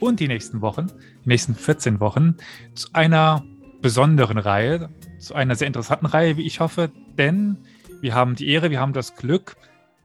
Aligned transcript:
und 0.00 0.20
die 0.20 0.28
nächsten 0.28 0.60
Wochen, 0.60 0.86
die 1.24 1.28
nächsten 1.28 1.54
14 1.54 2.00
Wochen, 2.00 2.36
zu 2.74 2.88
einer 2.92 3.44
besonderen 3.80 4.38
Reihe, 4.38 4.90
zu 5.18 5.34
einer 5.34 5.54
sehr 5.54 5.66
interessanten 5.66 6.06
Reihe, 6.06 6.36
wie 6.36 6.46
ich 6.46 6.60
hoffe, 6.60 6.90
denn 7.16 7.58
wir 8.00 8.14
haben 8.14 8.34
die 8.34 8.48
Ehre, 8.48 8.70
wir 8.70 8.80
haben 8.80 8.92
das 8.92 9.16
Glück, 9.16 9.56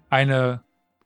eine 0.09 0.63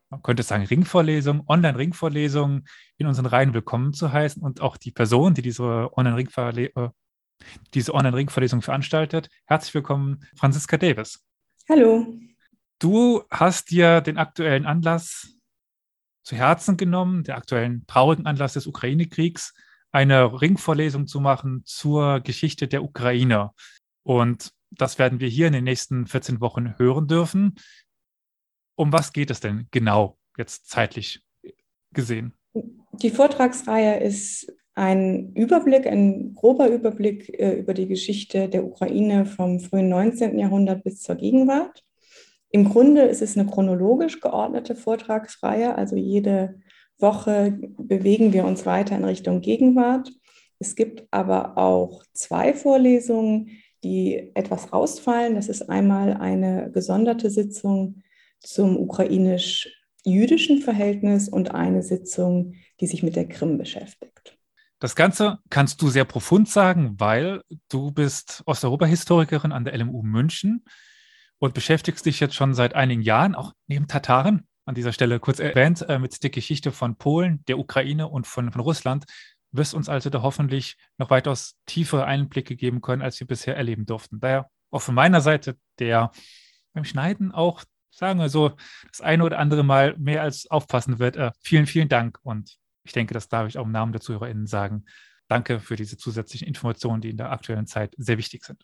man 0.09 0.23
könnte 0.23 0.43
sagen, 0.43 0.63
Ringvorlesung, 0.63 1.43
Online-Ringvorlesung 1.47 2.63
in 2.97 3.07
unseren 3.07 3.25
Reihen 3.25 3.53
willkommen 3.53 3.93
zu 3.93 4.13
heißen 4.13 4.41
und 4.41 4.61
auch 4.61 4.77
die 4.77 4.91
Person, 4.91 5.33
die 5.33 5.41
diese 5.41 5.89
Online-Ringvorlesung 5.97 6.85
äh, 6.85 6.89
diese 7.73 7.93
Online-Ringvorlesung 7.93 8.61
veranstaltet. 8.61 9.29
Herzlich 9.45 9.73
willkommen, 9.73 10.25
Franziska 10.35 10.77
Davis. 10.77 11.23
Hallo. 11.69 12.07
Du 12.79 13.23
hast 13.29 13.69
dir 13.69 14.01
den 14.01 14.17
aktuellen 14.17 14.65
Anlass 14.65 15.36
zu 16.27 16.35
Herzen 16.35 16.75
genommen, 16.75 17.23
den 17.23 17.35
aktuellen 17.35 17.85
traurigen 17.87 18.25
Anlass 18.25 18.51
des 18.53 18.67
Ukraine-Kriegs, 18.67 19.53
eine 19.93 20.41
Ringvorlesung 20.41 21.07
zu 21.07 21.21
machen 21.21 21.61
zur 21.63 22.19
Geschichte 22.19 22.67
der 22.67 22.83
Ukraine. 22.83 23.51
Und 24.03 24.51
das 24.69 24.99
werden 24.99 25.21
wir 25.21 25.29
hier 25.29 25.47
in 25.47 25.53
den 25.53 25.63
nächsten 25.63 26.05
14 26.05 26.41
Wochen 26.41 26.77
hören 26.77 27.07
dürfen. 27.07 27.55
Um 28.75 28.91
was 28.91 29.13
geht 29.13 29.31
es 29.31 29.39
denn 29.39 29.67
genau 29.71 30.17
jetzt 30.37 30.69
zeitlich 30.69 31.21
gesehen? 31.93 32.33
Die 32.91 33.09
Vortragsreihe 33.09 34.01
ist 34.01 34.51
ein 34.75 35.31
Überblick, 35.33 35.87
ein 35.87 36.35
grober 36.35 36.67
Überblick 36.67 37.29
äh, 37.39 37.53
über 37.53 37.73
die 37.73 37.87
Geschichte 37.87 38.49
der 38.49 38.65
Ukraine 38.65 39.25
vom 39.25 39.61
frühen 39.61 39.87
19. 39.87 40.37
Jahrhundert 40.37 40.83
bis 40.83 41.01
zur 41.01 41.15
Gegenwart. 41.15 41.86
Im 42.49 42.69
Grunde 42.69 43.01
ist 43.01 43.21
es 43.21 43.37
eine 43.37 43.49
chronologisch 43.49 44.21
geordnete 44.21 44.75
Vortragsreihe, 44.75 45.75
also 45.75 45.95
jede 45.95 46.59
Woche 46.97 47.59
bewegen 47.77 48.33
wir 48.33 48.45
uns 48.45 48.65
weiter 48.65 48.95
in 48.95 49.05
Richtung 49.05 49.41
Gegenwart. 49.41 50.11
Es 50.59 50.75
gibt 50.75 51.07
aber 51.11 51.57
auch 51.57 52.03
zwei 52.13 52.53
Vorlesungen, 52.53 53.49
die 53.83 54.31
etwas 54.33 54.73
rausfallen. 54.73 55.35
Das 55.35 55.49
ist 55.49 55.69
einmal 55.69 56.13
eine 56.13 56.71
gesonderte 56.71 57.29
Sitzung 57.29 58.01
zum 58.39 58.77
ukrainisch-jüdischen 58.77 60.61
Verhältnis 60.61 61.29
und 61.29 61.53
eine 61.53 61.83
Sitzung, 61.83 62.53
die 62.79 62.87
sich 62.87 63.03
mit 63.03 63.15
der 63.15 63.27
Krim 63.27 63.57
beschäftigt. 63.57 64.37
Das 64.79 64.95
Ganze 64.95 65.39
kannst 65.49 65.81
du 65.81 65.89
sehr 65.89 66.05
profund 66.05 66.49
sagen, 66.49 66.95
weil 66.97 67.41
du 67.69 67.91
bist 67.91 68.43
Osteuropa-Historikerin 68.45 69.51
an 69.51 69.65
der 69.65 69.77
LMU 69.77 70.03
München 70.03 70.63
und 71.39 71.53
beschäftigst 71.53 72.05
dich 72.05 72.19
jetzt 72.19 72.35
schon 72.35 72.53
seit 72.53 72.75
einigen 72.75 73.01
Jahren, 73.01 73.35
auch 73.35 73.53
neben 73.67 73.87
Tataren, 73.87 74.47
an 74.65 74.75
dieser 74.75 74.91
Stelle 74.91 75.19
kurz 75.19 75.39
erwähnt, 75.39 75.87
äh, 75.87 75.97
mit 75.97 76.21
der 76.21 76.29
Geschichte 76.29 76.71
von 76.71 76.97
Polen, 76.97 77.43
der 77.47 77.57
Ukraine 77.57 78.07
und 78.09 78.27
von, 78.27 78.51
von 78.51 78.61
Russland, 78.61 79.05
wirst 79.51 79.73
uns 79.73 79.87
also 79.87 80.09
da 80.09 80.21
hoffentlich 80.21 80.75
noch 80.97 81.09
weitaus 81.09 81.55
tiefere 81.65 82.05
Einblicke 82.05 82.55
geben 82.55 82.81
können, 82.81 83.01
als 83.01 83.19
wir 83.19 83.27
bisher 83.27 83.55
erleben 83.55 83.85
durften. 83.85 84.19
Daher 84.19 84.49
auch 84.71 84.81
von 84.81 84.95
meiner 84.95 85.21
Seite, 85.21 85.57
der 85.79 86.11
beim 86.73 86.83
Schneiden 86.83 87.31
auch 87.31 87.63
sagen 87.97 88.19
wir 88.19 88.29
so, 88.29 88.51
das 88.91 89.01
eine 89.01 89.23
oder 89.23 89.39
andere 89.39 89.63
Mal 89.63 89.95
mehr 89.97 90.21
als 90.21 90.49
aufpassen 90.51 90.99
wird. 90.99 91.17
Äh, 91.17 91.31
vielen, 91.41 91.65
vielen 91.65 91.89
Dank. 91.89 92.19
Und 92.23 92.57
ich 92.83 92.93
denke, 92.93 93.13
das 93.13 93.27
darf 93.27 93.47
ich 93.47 93.57
auch 93.57 93.65
im 93.65 93.71
Namen 93.71 93.91
der 93.91 94.01
ZuhörerInnen 94.01 94.45
sagen. 94.45 94.85
Danke 95.27 95.59
für 95.59 95.75
diese 95.75 95.97
zusätzlichen 95.97 96.47
Informationen, 96.47 97.01
die 97.01 97.09
in 97.09 97.17
der 97.17 97.31
aktuellen 97.31 97.67
Zeit 97.67 97.93
sehr 97.97 98.17
wichtig 98.17 98.45
sind. 98.45 98.63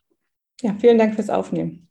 Ja, 0.61 0.75
vielen 0.79 0.97
Dank 0.97 1.16
fürs 1.16 1.29
Aufnehmen. 1.29 1.90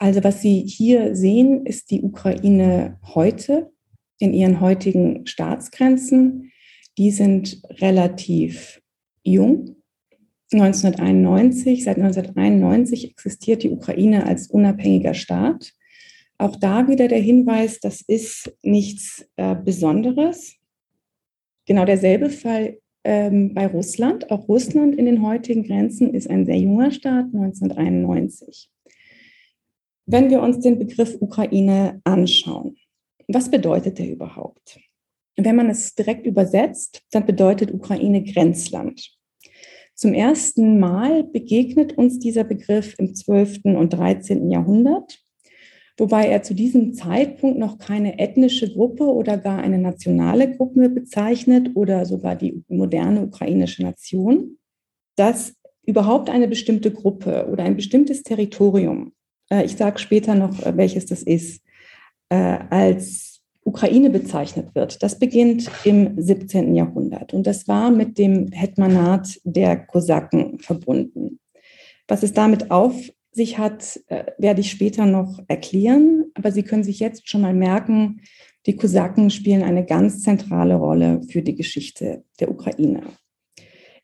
Also 0.00 0.24
was 0.24 0.40
Sie 0.40 0.62
hier 0.66 1.14
sehen, 1.14 1.66
ist 1.66 1.90
die 1.90 2.00
Ukraine 2.00 2.98
heute 3.14 3.70
in 4.18 4.32
ihren 4.32 4.60
heutigen 4.60 5.26
Staatsgrenzen. 5.26 6.52
Die 6.96 7.10
sind 7.10 7.60
relativ 7.82 8.80
jung. 9.22 9.76
1991, 10.52 11.84
seit 11.84 11.98
1991 11.98 13.10
existiert 13.10 13.62
die 13.62 13.70
Ukraine 13.70 14.26
als 14.26 14.48
unabhängiger 14.48 15.12
Staat. 15.12 15.74
Auch 16.38 16.56
da 16.56 16.88
wieder 16.88 17.06
der 17.06 17.20
Hinweis, 17.20 17.78
das 17.78 18.00
ist 18.00 18.56
nichts 18.62 19.28
äh, 19.36 19.54
Besonderes. 19.54 20.56
Genau 21.66 21.84
derselbe 21.84 22.30
Fall 22.30 22.78
ähm, 23.04 23.52
bei 23.52 23.66
Russland. 23.66 24.30
Auch 24.30 24.48
Russland 24.48 24.96
in 24.96 25.04
den 25.04 25.22
heutigen 25.22 25.62
Grenzen 25.62 26.14
ist 26.14 26.30
ein 26.30 26.46
sehr 26.46 26.58
junger 26.58 26.90
Staat, 26.90 27.26
1991. 27.34 28.70
Wenn 30.12 30.28
wir 30.28 30.42
uns 30.42 30.58
den 30.58 30.76
Begriff 30.76 31.18
Ukraine 31.20 32.00
anschauen, 32.02 32.76
was 33.28 33.48
bedeutet 33.48 34.00
der 34.00 34.10
überhaupt? 34.10 34.80
Wenn 35.36 35.54
man 35.54 35.70
es 35.70 35.94
direkt 35.94 36.26
übersetzt, 36.26 37.02
dann 37.12 37.26
bedeutet 37.26 37.72
Ukraine 37.72 38.24
Grenzland. 38.24 39.08
Zum 39.94 40.12
ersten 40.12 40.80
Mal 40.80 41.22
begegnet 41.22 41.96
uns 41.96 42.18
dieser 42.18 42.42
Begriff 42.42 42.96
im 42.98 43.14
12. 43.14 43.60
und 43.66 43.90
13. 43.90 44.50
Jahrhundert, 44.50 45.20
wobei 45.96 46.26
er 46.26 46.42
zu 46.42 46.54
diesem 46.54 46.92
Zeitpunkt 46.92 47.60
noch 47.60 47.78
keine 47.78 48.18
ethnische 48.18 48.68
Gruppe 48.68 49.04
oder 49.04 49.38
gar 49.38 49.60
eine 49.60 49.78
nationale 49.78 50.50
Gruppe 50.56 50.88
bezeichnet 50.88 51.70
oder 51.74 52.04
sogar 52.04 52.34
die 52.34 52.64
moderne 52.66 53.22
ukrainische 53.22 53.84
Nation, 53.84 54.58
dass 55.14 55.54
überhaupt 55.86 56.30
eine 56.30 56.48
bestimmte 56.48 56.90
Gruppe 56.90 57.46
oder 57.48 57.62
ein 57.62 57.76
bestimmtes 57.76 58.24
Territorium, 58.24 59.12
äh, 59.50 59.64
ich 59.64 59.76
sage 59.76 59.98
später 59.98 60.34
noch, 60.34 60.64
äh, 60.64 60.76
welches 60.76 61.06
das 61.06 61.22
ist, 61.22 61.62
äh, 62.30 62.58
als 62.70 63.40
Ukraine 63.64 64.10
bezeichnet 64.10 64.74
wird, 64.74 65.02
das 65.02 65.18
beginnt 65.18 65.70
im 65.84 66.20
17. 66.20 66.74
Jahrhundert 66.74 67.34
und 67.34 67.46
das 67.46 67.68
war 67.68 67.90
mit 67.90 68.16
dem 68.16 68.50
Hetmanat 68.52 69.38
der 69.44 69.76
Kosaken 69.76 70.58
verbunden. 70.58 71.38
Was 72.08 72.22
es 72.22 72.32
damit 72.32 72.70
auf 72.70 72.94
sich 73.32 73.58
hat, 73.58 74.00
werde 74.38 74.60
ich 74.60 74.70
später 74.72 75.06
noch 75.06 75.38
erklären, 75.46 76.32
aber 76.34 76.50
Sie 76.50 76.64
können 76.64 76.82
sich 76.82 76.98
jetzt 76.98 77.28
schon 77.28 77.42
mal 77.42 77.54
merken, 77.54 78.22
die 78.66 78.74
Kosaken 78.74 79.30
spielen 79.30 79.62
eine 79.62 79.84
ganz 79.84 80.22
zentrale 80.22 80.74
Rolle 80.74 81.20
für 81.28 81.42
die 81.42 81.54
Geschichte 81.54 82.24
der 82.40 82.50
Ukraine. 82.50 83.02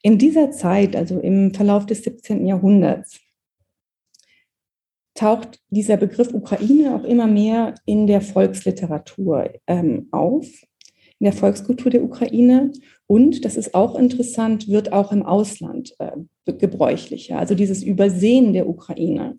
In 0.02 0.18
dieser 0.18 0.52
Zeit, 0.52 0.94
also 0.94 1.18
im 1.18 1.52
Verlauf 1.52 1.86
des 1.86 2.04
17. 2.04 2.46
Jahrhunderts, 2.46 3.18
taucht 5.16 5.60
dieser 5.71 5.97
Begriff 5.97 6.32
Ukraine 6.32 6.94
auch 6.94 7.04
immer 7.04 7.27
mehr 7.27 7.75
in 7.84 8.06
der 8.06 8.21
Volksliteratur 8.21 9.50
ähm, 9.66 10.09
auf, 10.12 10.47
in 11.19 11.25
der 11.25 11.32
Volkskultur 11.32 11.91
der 11.91 12.04
Ukraine. 12.04 12.72
Und, 13.06 13.44
das 13.44 13.56
ist 13.56 13.75
auch 13.75 13.99
interessant, 13.99 14.69
wird 14.69 14.93
auch 14.93 15.10
im 15.12 15.25
Ausland 15.25 15.94
äh, 15.99 16.53
gebräuchlicher. 16.53 17.38
Also 17.38 17.54
dieses 17.54 17.82
Übersehen 17.82 18.53
der 18.53 18.69
Ukraine, 18.69 19.38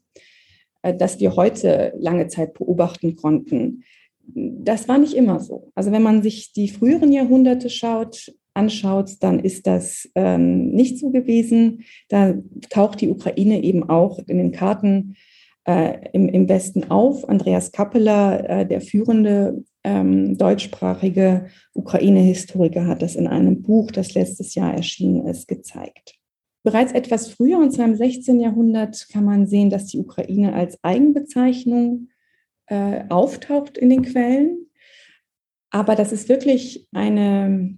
äh, 0.82 0.94
das 0.94 1.20
wir 1.20 1.36
heute 1.36 1.94
lange 1.98 2.28
Zeit 2.28 2.54
beobachten 2.56 3.16
konnten, 3.16 3.84
das 4.30 4.90
war 4.90 4.98
nicht 4.98 5.14
immer 5.14 5.40
so. 5.40 5.72
Also 5.74 5.92
wenn 5.92 6.04
man 6.04 6.22
sich 6.22 6.52
die 6.52 6.68
früheren 6.68 7.14
Jahrhunderte 7.14 7.70
schaut, 7.70 8.34
anschaut, 8.54 9.12
dann 9.22 9.40
ist 9.40 9.68
das 9.68 10.10
ähm, 10.16 10.72
nicht 10.72 10.98
so 10.98 11.12
gewesen. 11.12 11.86
Da 12.10 12.34
taucht 12.70 13.00
die 13.02 13.10
Ukraine 13.10 13.64
eben 13.64 13.88
auch 13.88 14.20
in 14.28 14.38
den 14.38 14.52
Karten 14.52 15.16
äh, 15.68 16.10
im, 16.14 16.30
im 16.30 16.48
Westen 16.48 16.90
auf. 16.90 17.28
Andreas 17.28 17.72
Kappeler, 17.72 18.50
äh, 18.50 18.66
der 18.66 18.82
führende 18.82 19.64
ähm, 19.84 20.38
deutschsprachige 20.38 21.48
Ukraine-Historiker, 21.74 22.88
hat 22.88 23.02
das 23.02 23.16
in 23.16 23.28
einem 23.28 23.62
Buch, 23.62 23.92
das 23.92 24.14
letztes 24.14 24.56
Jahr 24.56 24.74
erschienen 24.74 25.28
ist, 25.28 25.48
gezeigt. 25.48 26.16
Bereits 26.64 26.94
etwas 26.94 27.30
früher, 27.30 27.60
und 27.60 27.72
zwar 27.72 27.86
im 27.86 27.96
16. 27.96 28.40
Jahrhundert, 28.40 29.08
kann 29.12 29.26
man 29.26 29.46
sehen, 29.46 29.70
dass 29.70 29.86
die 29.88 30.00
Ukraine 30.00 30.54
als 30.54 30.82
Eigenbezeichnung 30.84 32.08
äh, 32.68 33.04
auftaucht 33.10 33.78
in 33.78 33.90
den 33.90 34.04
Quellen. 34.04 34.70
Aber 35.70 35.96
dass 35.96 36.14
es 36.14 36.30
wirklich 36.30 36.88
eine 36.94 37.78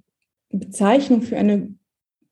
Bezeichnung 0.51 1.23
für 1.23 1.37
eine 1.37 1.73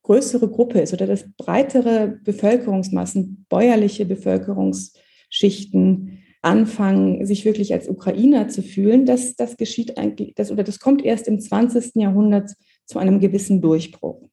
größere 0.03 0.49
Gruppe 0.49 0.79
ist 0.79 0.93
oder 0.93 1.07
dass 1.07 1.25
breitere 1.35 2.19
Bevölkerungsmassen, 2.23 3.45
bäuerliche 3.49 4.05
Bevölkerungsmassen, 4.05 5.06
Schichten 5.29 6.23
anfangen, 6.41 7.25
sich 7.25 7.45
wirklich 7.45 7.73
als 7.73 7.89
Ukrainer 7.89 8.47
zu 8.47 8.61
fühlen, 8.61 9.05
das, 9.05 9.35
das 9.35 9.57
geschieht 9.57 9.97
eigentlich, 9.97 10.33
das, 10.35 10.51
oder 10.51 10.63
das 10.63 10.79
kommt 10.79 11.03
erst 11.03 11.27
im 11.27 11.39
20. 11.39 11.95
Jahrhundert 11.95 12.51
zu 12.85 12.99
einem 12.99 13.19
gewissen 13.19 13.61
Durchbruch. 13.61 14.29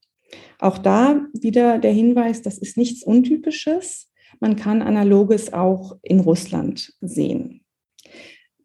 Auch 0.59 0.79
da 0.79 1.27
wieder 1.33 1.79
der 1.79 1.93
Hinweis, 1.93 2.43
das 2.43 2.59
ist 2.59 2.77
nichts 2.77 3.03
Untypisches. 3.03 4.11
Man 4.41 4.57
kann 4.57 4.83
Analoges 4.83 5.53
auch 5.53 5.97
in 6.03 6.21
Russland 6.21 6.93
sehen. 7.01 7.65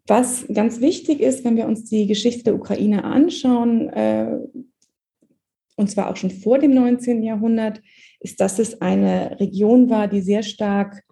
Was 0.07 0.45
ganz 0.51 0.81
wichtig 0.81 1.19
ist, 1.19 1.45
wenn 1.45 1.55
wir 1.55 1.67
uns 1.67 1.85
die 1.85 2.07
Geschichte 2.07 2.45
der 2.45 2.55
Ukraine 2.55 3.03
anschauen, 3.03 3.89
äh, 3.89 4.39
und 5.75 5.89
zwar 5.89 6.09
auch 6.09 6.15
schon 6.15 6.31
vor 6.31 6.57
dem 6.57 6.73
19. 6.73 7.23
Jahrhundert, 7.23 7.81
ist, 8.19 8.41
dass 8.41 8.59
es 8.59 8.81
eine 8.81 9.39
Region 9.39 9.89
war, 9.89 10.07
die 10.07 10.21
sehr 10.21 10.43
stark 10.43 11.03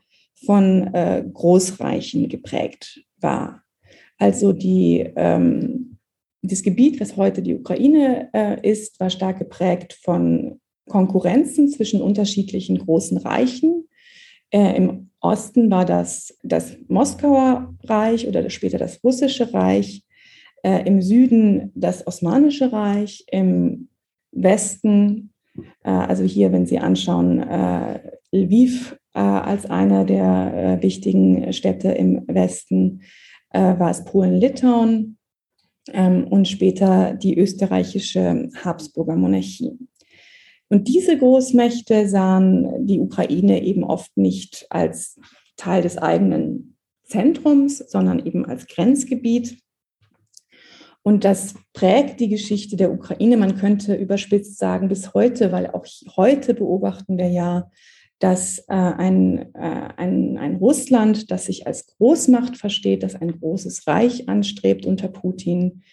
von 0.45 0.94
äh, 0.94 1.24
Großreichen 1.34 2.30
geprägt 2.30 3.04
war. 3.19 3.63
Also 4.18 4.54
die, 4.54 5.10
ähm, 5.16 5.98
das 6.42 6.63
Gebiet, 6.63 7.00
was 7.00 7.18
heute 7.18 7.42
die 7.42 7.56
Ukraine 7.56 8.30
äh, 8.34 8.69
ist, 8.69 9.00
war 9.00 9.10
stark 9.10 9.39
geprägt 9.39 9.98
von 10.01 10.60
Konkurrenzen 10.88 11.69
zwischen 11.69 12.01
unterschiedlichen 12.01 12.78
großen 12.78 13.18
Reichen. 13.18 13.88
Äh, 14.51 14.78
Im 14.78 15.10
Osten 15.19 15.69
war 15.69 15.86
das 15.86 16.38
das 16.44 16.78
Moskauer 16.88 17.75
Reich 17.84 18.28
oder 18.28 18.50
später 18.50 18.78
das 18.78 19.04
Russische 19.04 19.54
Reich. 19.54 20.04
Äh, 20.63 20.88
Im 20.88 21.01
Süden 21.01 21.72
das 21.75 22.06
Osmanische 22.07 22.72
Reich. 22.72 23.25
Im 23.31 23.89
Westen, 24.31 25.34
äh, 25.84 25.89
also 25.89 26.24
hier, 26.24 26.51
wenn 26.51 26.66
Sie 26.66 26.80
anschauen, 26.80 27.39
äh, 27.39 28.00
Lviv 28.31 28.98
als 29.21 29.65
einer 29.65 30.05
der 30.05 30.79
äh, 30.79 30.83
wichtigen 30.83 31.51
Städte 31.53 31.89
im 31.91 32.23
Westen, 32.27 33.01
war 33.53 33.89
es 33.89 34.03
Polen-Litauen 34.03 35.17
ähm, 35.93 36.27
und 36.27 36.47
später 36.47 37.13
die 37.13 37.37
österreichische 37.37 38.49
Habsburger 38.63 39.15
Monarchie. 39.15 39.71
Und 40.69 40.87
diese 40.87 41.17
Großmächte 41.17 42.09
sahen 42.09 42.85
die 42.85 42.99
Ukraine 42.99 43.63
eben 43.63 43.83
oft 43.83 44.15
nicht 44.17 44.65
als 44.69 45.19
Teil 45.55 45.81
des 45.81 45.97
eigenen 45.97 46.75
Zentrums, 47.03 47.77
sondern 47.77 48.25
eben 48.25 48.45
als 48.45 48.67
Grenzgebiet. 48.67 49.59
Und 51.03 51.23
das 51.23 51.55
prägt 51.71 52.19
die 52.19 52.27
Geschichte 52.27 52.75
der 52.75 52.91
Ukraine. 52.91 53.37
Man 53.37 53.55
könnte 53.55 53.95
überspitzt 53.95 54.57
sagen, 54.57 54.89
bis 54.89 55.13
heute, 55.13 55.53
weil 55.53 55.67
auch 55.67 55.85
heute 56.17 56.53
beobachten 56.53 57.17
wir 57.17 57.29
ja, 57.29 57.71
dass 58.19 58.59
äh, 58.67 58.73
ein, 58.73 59.53
äh, 59.53 59.89
ein, 59.95 60.37
ein 60.37 60.55
Russland, 60.55 61.29
das 61.29 61.45
sich 61.45 61.67
als 61.67 61.87
Großmacht 61.97 62.57
versteht, 62.57 63.03
das 63.03 63.15
ein 63.15 63.39
großes 63.39 63.87
Reich 63.87 64.27
anstrebt 64.27 64.85
unter 64.85 65.07
Putin, 65.07 65.83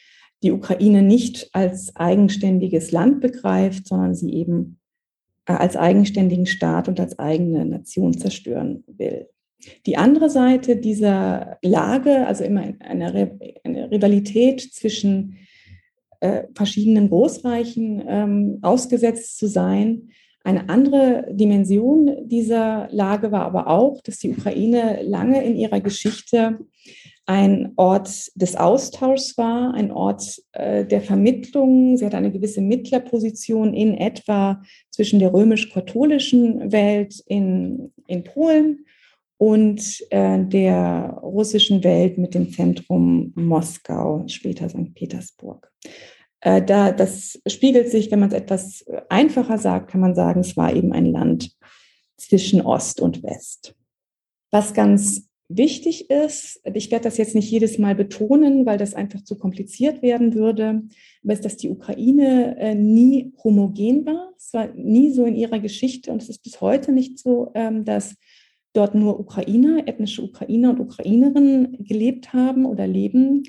die 0.43 0.53
Ukraine 0.53 1.03
nicht 1.03 1.51
als 1.53 1.95
eigenständiges 1.97 2.93
Land 2.93 3.21
begreift, 3.21 3.89
sondern 3.89 4.15
sie 4.15 4.33
eben 4.35 4.79
äh, 5.47 5.53
als 5.53 5.77
eigenständigen 5.77 6.47
Staat 6.47 6.89
und 6.89 6.99
als 6.99 7.19
eigene 7.19 7.65
Nation 7.65 8.17
zerstören 8.17 8.85
will. 8.87 9.29
Die 9.87 9.97
andere 9.97 10.31
Seite 10.31 10.77
dieser 10.77 11.59
Lage, 11.63 12.27
also 12.27 12.45
immer 12.45 12.75
eine, 12.81 13.39
eine 13.65 13.91
Rivalität 13.91 14.61
zwischen 14.61 15.37
äh, 16.21 16.45
verschiedenen 16.55 17.09
Großreichen 17.09 18.03
ähm, 18.07 18.59
ausgesetzt 18.63 19.39
zu 19.39 19.47
sein. 19.47 20.11
Eine 20.45 20.69
andere 20.69 21.27
Dimension 21.31 22.29
dieser 22.29 22.89
Lage 22.91 23.33
war 23.33 23.47
aber 23.47 23.67
auch, 23.67 24.03
dass 24.03 24.19
die 24.19 24.31
Ukraine 24.31 25.03
lange 25.03 25.43
in 25.43 25.57
ihrer 25.57 25.81
Geschichte 25.81 26.59
ein 27.25 27.73
Ort 27.77 28.31
des 28.35 28.55
Austauschs 28.55 29.39
war, 29.39 29.73
ein 29.73 29.91
Ort 29.91 30.43
äh, 30.53 30.85
der 30.85 31.01
Vermittlung. 31.01 31.97
Sie 31.97 32.05
hat 32.05 32.15
eine 32.15 32.31
gewisse 32.31 32.61
Mittlerposition 32.61 33.73
in 33.73 33.95
etwa 33.95 34.63
zwischen 34.91 35.19
der 35.19 35.33
römisch-katholischen 35.33 36.71
Welt 36.71 37.23
in, 37.27 37.93
in 38.07 38.25
Polen 38.25 38.85
und 39.39 40.05
äh, 40.11 40.45
der 40.45 41.19
russischen 41.23 41.83
Welt 41.83 42.19
mit 42.19 42.35
dem 42.35 42.53
Zentrum 42.53 43.33
Moskau, 43.35 44.25
später 44.27 44.69
St. 44.69 44.95
Petersburg. 44.95 45.73
Äh, 46.45 46.63
da, 46.63 46.93
das 46.93 47.41
spiegelt 47.47 47.91
sich, 47.91 48.11
wenn 48.11 48.21
man 48.21 48.29
es 48.29 48.35
etwas 48.35 48.85
einfacher 49.09 49.57
sagt, 49.59 49.91
kann 49.91 50.03
man 50.03 50.15
sagen, 50.15 50.41
es 50.41 50.57
war 50.57 50.75
eben 50.75 50.93
ein 50.93 51.07
Land 51.07 51.57
zwischen 52.19 52.61
Ost 52.61 53.01
und 53.01 53.23
West. 53.23 53.75
Was 54.51 54.75
ganz 54.75 55.29
wichtig 55.49 56.11
ist, 56.11 56.61
ich 56.75 56.91
werde 56.91 57.05
das 57.05 57.17
jetzt 57.17 57.35
nicht 57.35 57.51
jedes 57.51 57.79
Mal 57.79 57.95
betonen, 57.95 58.67
weil 58.67 58.77
das 58.77 58.95
einfach 58.95 59.25
zu 59.25 59.39
kompliziert 59.39 60.03
werden 60.03 60.35
würde, 60.35 60.83
aber 61.23 61.33
ist, 61.33 61.47
dass 61.47 61.57
die 61.57 61.71
Ukraine 61.71 62.57
äh, 62.59 62.75
nie 62.75 63.33
homogen 63.43 64.05
war. 64.05 64.33
Es 64.37 64.53
war 64.53 64.69
nie 64.75 65.11
so 65.11 65.25
in 65.25 65.37
ihrer 65.37 65.61
Geschichte 65.61 66.13
und 66.13 66.23
es 66.23 66.29
ist 66.29 66.43
bis 66.43 66.61
heute 66.61 66.93
nicht 66.93 67.19
so, 67.19 67.53
ähm, 67.55 67.87
dass 67.87 68.17
dort 68.75 68.95
nur 68.95 69.19
Ukrainer, 69.19 69.89
ethnische 69.89 70.23
Ukrainer 70.23 70.71
und 70.71 70.81
Ukrainerinnen 70.81 71.85
gelebt 71.85 72.35
haben 72.35 72.67
oder 72.67 72.87
leben. 72.87 73.45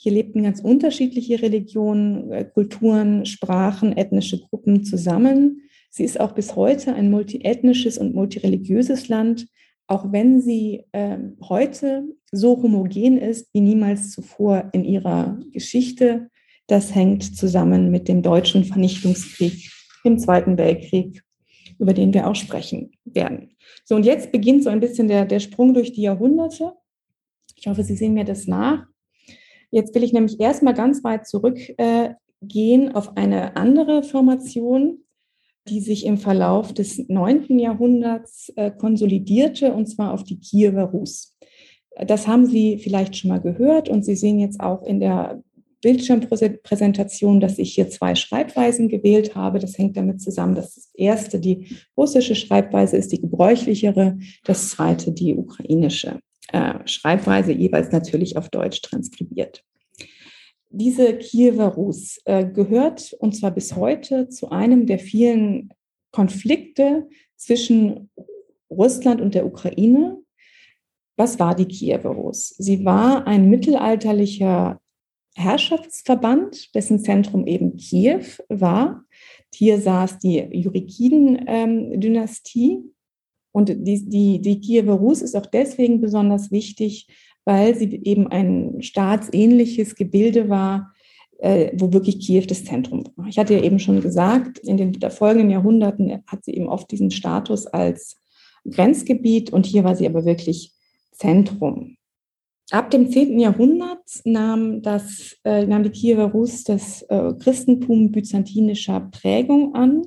Hier 0.00 0.12
lebten 0.12 0.44
ganz 0.44 0.60
unterschiedliche 0.60 1.42
Religionen, 1.42 2.30
äh, 2.30 2.44
Kulturen, 2.44 3.26
Sprachen, 3.26 3.96
ethnische 3.96 4.38
Gruppen 4.38 4.84
zusammen. 4.84 5.62
Sie 5.90 6.04
ist 6.04 6.20
auch 6.20 6.32
bis 6.32 6.54
heute 6.56 6.94
ein 6.94 7.10
multiethnisches 7.10 7.98
und 7.98 8.14
multireligiöses 8.14 9.08
Land 9.08 9.48
auch 9.88 10.12
wenn 10.12 10.40
sie 10.40 10.84
äh, 10.92 11.18
heute 11.48 12.04
so 12.30 12.62
homogen 12.62 13.16
ist 13.16 13.52
wie 13.54 13.62
niemals 13.62 14.12
zuvor 14.12 14.68
in 14.72 14.84
ihrer 14.84 15.40
Geschichte. 15.50 16.30
Das 16.66 16.94
hängt 16.94 17.36
zusammen 17.36 17.90
mit 17.90 18.06
dem 18.06 18.22
deutschen 18.22 18.64
Vernichtungskrieg 18.64 19.72
im 20.04 20.18
Zweiten 20.18 20.58
Weltkrieg, 20.58 21.22
über 21.78 21.94
den 21.94 22.12
wir 22.12 22.28
auch 22.28 22.34
sprechen 22.34 22.92
werden. 23.06 23.56
So, 23.84 23.96
und 23.96 24.04
jetzt 24.04 24.30
beginnt 24.30 24.62
so 24.62 24.68
ein 24.68 24.80
bisschen 24.80 25.08
der, 25.08 25.24
der 25.24 25.40
Sprung 25.40 25.72
durch 25.72 25.92
die 25.92 26.02
Jahrhunderte. 26.02 26.74
Ich 27.56 27.66
hoffe, 27.66 27.82
Sie 27.82 27.96
sehen 27.96 28.12
mir 28.12 28.24
das 28.24 28.46
nach. 28.46 28.86
Jetzt 29.70 29.94
will 29.94 30.02
ich 30.02 30.12
nämlich 30.12 30.40
erstmal 30.40 30.74
ganz 30.74 31.04
weit 31.04 31.26
zurückgehen 31.26 31.76
äh, 32.38 32.94
auf 32.94 33.16
eine 33.16 33.56
andere 33.56 34.02
Formation, 34.02 35.04
die 35.68 35.80
sich 35.80 36.06
im 36.06 36.18
Verlauf 36.18 36.72
des 36.72 37.08
9. 37.08 37.58
Jahrhunderts 37.58 38.50
äh, 38.56 38.70
konsolidierte, 38.70 39.72
und 39.72 39.86
zwar 39.86 40.14
auf 40.14 40.24
die 40.24 40.40
Kiewer 40.40 40.84
Rus. 40.84 41.36
Das 42.06 42.26
haben 42.26 42.46
Sie 42.46 42.78
vielleicht 42.78 43.16
schon 43.16 43.28
mal 43.28 43.40
gehört 43.40 43.88
und 43.88 44.04
Sie 44.04 44.14
sehen 44.14 44.38
jetzt 44.38 44.60
auch 44.60 44.82
in 44.84 45.00
der 45.00 45.42
Bildschirmpräsentation, 45.82 47.40
dass 47.40 47.58
ich 47.58 47.74
hier 47.74 47.88
zwei 47.88 48.14
Schreibweisen 48.14 48.88
gewählt 48.88 49.34
habe. 49.34 49.58
Das 49.58 49.78
hängt 49.78 49.96
damit 49.96 50.20
zusammen, 50.20 50.54
dass 50.54 50.74
das 50.74 50.90
erste 50.94 51.38
die 51.38 51.76
russische 51.96 52.34
Schreibweise 52.34 52.96
ist, 52.96 53.12
die 53.12 53.20
gebräuchlichere, 53.20 54.18
das 54.44 54.70
zweite 54.70 55.12
die 55.12 55.36
ukrainische 55.36 56.20
äh, 56.52 56.74
Schreibweise, 56.86 57.52
jeweils 57.52 57.92
natürlich 57.92 58.36
auf 58.36 58.48
Deutsch 58.48 58.82
transkribiert. 58.82 59.62
Diese 60.70 61.16
Kiewer 61.16 61.68
Rus 61.68 62.20
äh, 62.24 62.44
gehört, 62.44 63.14
und 63.20 63.34
zwar 63.34 63.50
bis 63.50 63.74
heute, 63.74 64.28
zu 64.28 64.50
einem 64.50 64.86
der 64.86 64.98
vielen 64.98 65.72
Konflikte 66.12 67.08
zwischen 67.36 68.10
Russland 68.70 69.20
und 69.20 69.34
der 69.34 69.46
Ukraine. 69.46 70.18
Was 71.16 71.38
war 71.38 71.54
die 71.54 71.66
Kiewer 71.66 72.10
Rus? 72.10 72.54
Sie 72.58 72.84
war 72.84 73.26
ein 73.26 73.48
mittelalterlicher 73.48 74.80
Herrschaftsverband, 75.34 76.74
dessen 76.74 77.00
Zentrum 77.00 77.46
eben 77.46 77.76
Kiew 77.76 78.24
war. 78.48 79.04
Hier 79.54 79.80
saß 79.80 80.18
die 80.18 80.38
Jurikiden-Dynastie. 80.38 82.72
Ähm, 82.72 82.94
und 83.52 83.70
die, 83.70 84.08
die, 84.08 84.40
die 84.40 84.60
Kiewer 84.60 84.94
Rus 84.94 85.22
ist 85.22 85.34
auch 85.34 85.46
deswegen 85.46 86.00
besonders 86.00 86.50
wichtig, 86.50 87.08
weil 87.48 87.74
sie 87.74 88.02
eben 88.04 88.26
ein 88.26 88.82
staatsähnliches 88.82 89.94
Gebilde 89.94 90.50
war, 90.50 90.92
äh, 91.38 91.70
wo 91.72 91.94
wirklich 91.94 92.20
Kiew 92.20 92.44
das 92.46 92.66
Zentrum 92.66 93.04
war. 93.16 93.26
Ich 93.26 93.38
hatte 93.38 93.54
ja 93.54 93.62
eben 93.62 93.78
schon 93.78 94.02
gesagt, 94.02 94.58
in 94.58 94.76
den 94.76 95.00
folgenden 95.10 95.48
Jahrhunderten 95.48 96.22
hat 96.26 96.44
sie 96.44 96.52
eben 96.52 96.68
oft 96.68 96.90
diesen 96.90 97.10
Status 97.10 97.66
als 97.66 98.20
Grenzgebiet 98.68 99.50
und 99.50 99.64
hier 99.64 99.82
war 99.82 99.96
sie 99.96 100.06
aber 100.06 100.26
wirklich 100.26 100.74
Zentrum. 101.12 101.96
Ab 102.70 102.90
dem 102.90 103.10
10. 103.10 103.38
Jahrhundert 103.38 104.04
nahm, 104.24 104.82
das, 104.82 105.38
äh, 105.44 105.64
nahm 105.64 105.84
die 105.84 105.90
Kiewer 105.90 106.24
Rus 106.24 106.64
das 106.64 107.00
äh, 107.04 107.32
Christentum 107.38 108.12
byzantinischer 108.12 109.08
Prägung 109.10 109.74
an. 109.74 110.02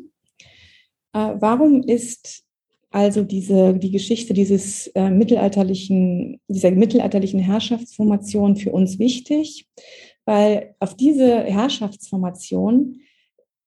Äh, 1.13 1.38
warum 1.39 1.81
ist 1.81 2.43
also 2.91 3.24
diese, 3.24 3.74
die 3.74 3.91
Geschichte 3.91 4.33
dieses 4.33 4.88
äh, 4.88 5.10
mittelalterlichen, 5.10 6.41
dieser 6.50 6.71
mittelalterlichen 6.71 7.39
Herrschaftsformation 7.39 8.57
für 8.57 8.71
uns 8.71 9.00
wichtig, 9.00 9.67
weil 10.25 10.75
auf 10.79 10.95
diese 10.95 11.39
Herrschaftsformation 11.39 13.00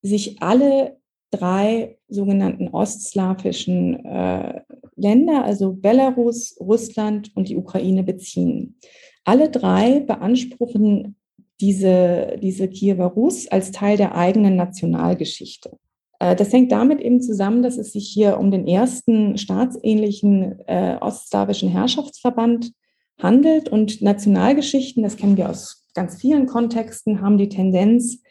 sich 0.02 0.43
alle 0.43 0.99
drei 1.31 1.97
sogenannten 2.09 2.69
ostslawischen 2.69 4.04
äh, 4.04 4.61
Länder, 4.95 5.43
also 5.43 5.73
Belarus, 5.73 6.57
Russland 6.61 7.35
und 7.35 7.49
die 7.49 7.57
Ukraine 7.57 8.04
beziehen. 8.04 8.78
Alle 9.25 9.49
drei 9.49 10.00
beanspruchen 10.00 11.16
diese, 11.61 12.37
diese 12.43 12.69
Kiewer 12.69 13.07
Rus 13.07 13.49
als 13.49 13.71
Teil 13.71 13.97
der 13.97 14.14
eigenen 14.14 14.57
Nationalgeschichte. 14.57 15.78
Äh, 16.25 16.37
das 16.37 16.52
hängt 16.52 16.73
damit 16.73 17.00
eben 17.00 17.21
zusammen, 17.21 17.62
dass 17.62 17.76
es 17.76 17.93
sich 17.93 18.09
hier 18.09 18.38
um 18.38 18.50
den 18.50 18.66
ersten 18.66 19.37
staatsähnlichen 19.37 20.59
äh, 20.66 20.97
ostslawischen 21.00 21.69
Herrschaftsverband 21.69 22.73
handelt 23.21 23.69
und 23.69 24.00
Nationalgeschichten, 24.02 25.02
das 25.02 25.16
kennen 25.16 25.37
wir 25.37 25.50
aus 25.50 25.85
ganz 25.95 26.21
vielen 26.21 26.47
Kontexten, 26.47 27.21
haben 27.21 27.38
die 27.38 27.49
Tendenz, 27.49 28.23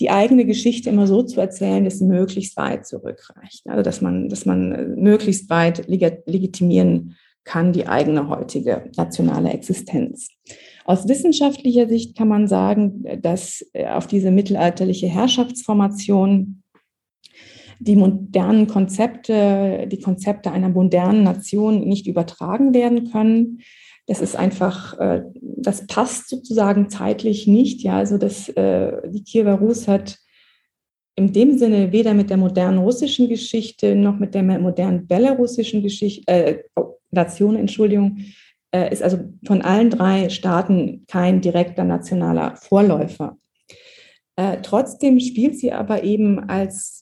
die 0.00 0.10
eigene 0.10 0.46
Geschichte 0.46 0.88
immer 0.88 1.06
so 1.06 1.22
zu 1.22 1.40
erzählen, 1.40 1.84
dass 1.84 1.98
sie 1.98 2.06
möglichst 2.06 2.56
weit 2.56 2.86
zurückreicht. 2.86 3.62
Also 3.66 3.82
dass 3.82 4.00
man, 4.00 4.28
dass 4.28 4.46
man 4.46 4.72
äh, 4.72 4.86
möglichst 4.86 5.50
weit 5.50 5.86
legitimieren 5.88 7.16
kann 7.44 7.72
die 7.72 7.88
eigene 7.88 8.28
heutige 8.28 8.88
nationale 8.96 9.50
Existenz. 9.50 10.28
Aus 10.84 11.08
wissenschaftlicher 11.08 11.88
Sicht 11.88 12.16
kann 12.16 12.28
man 12.28 12.46
sagen, 12.46 13.04
dass 13.20 13.66
äh, 13.72 13.88
auf 13.88 14.06
diese 14.06 14.30
mittelalterliche 14.30 15.08
Herrschaftsformation 15.08 16.61
die 17.84 17.96
modernen 17.96 18.66
Konzepte, 18.66 19.86
die 19.90 20.00
Konzepte 20.00 20.50
einer 20.50 20.68
modernen 20.68 21.24
Nation 21.24 21.80
nicht 21.80 22.06
übertragen 22.06 22.74
werden 22.74 23.10
können. 23.10 23.60
Das 24.06 24.20
ist 24.20 24.36
einfach, 24.36 24.98
äh, 24.98 25.22
das 25.40 25.86
passt 25.86 26.28
sozusagen 26.28 26.90
zeitlich 26.90 27.46
nicht. 27.46 27.82
Ja, 27.82 27.98
also 27.98 28.18
das, 28.18 28.48
äh, 28.50 29.08
die 29.08 29.24
Kiewer 29.24 29.54
Rus 29.54 29.88
hat 29.88 30.18
in 31.14 31.32
dem 31.32 31.58
Sinne 31.58 31.92
weder 31.92 32.14
mit 32.14 32.30
der 32.30 32.36
modernen 32.36 32.78
russischen 32.78 33.28
Geschichte 33.28 33.94
noch 33.94 34.18
mit 34.18 34.34
der 34.34 34.42
modernen 34.42 35.06
belarussischen 35.06 35.82
Geschichte, 35.82 36.24
äh, 36.26 36.58
Nation, 37.10 37.56
Entschuldigung, 37.56 38.18
äh, 38.74 38.90
ist 38.90 39.02
also 39.02 39.18
von 39.46 39.62
allen 39.62 39.90
drei 39.90 40.30
Staaten 40.30 41.04
kein 41.06 41.40
direkter 41.40 41.84
nationaler 41.84 42.56
Vorläufer. 42.56 43.36
Äh, 44.36 44.62
trotzdem 44.62 45.20
spielt 45.20 45.58
sie 45.58 45.72
aber 45.72 46.04
eben 46.04 46.40
als 46.48 47.01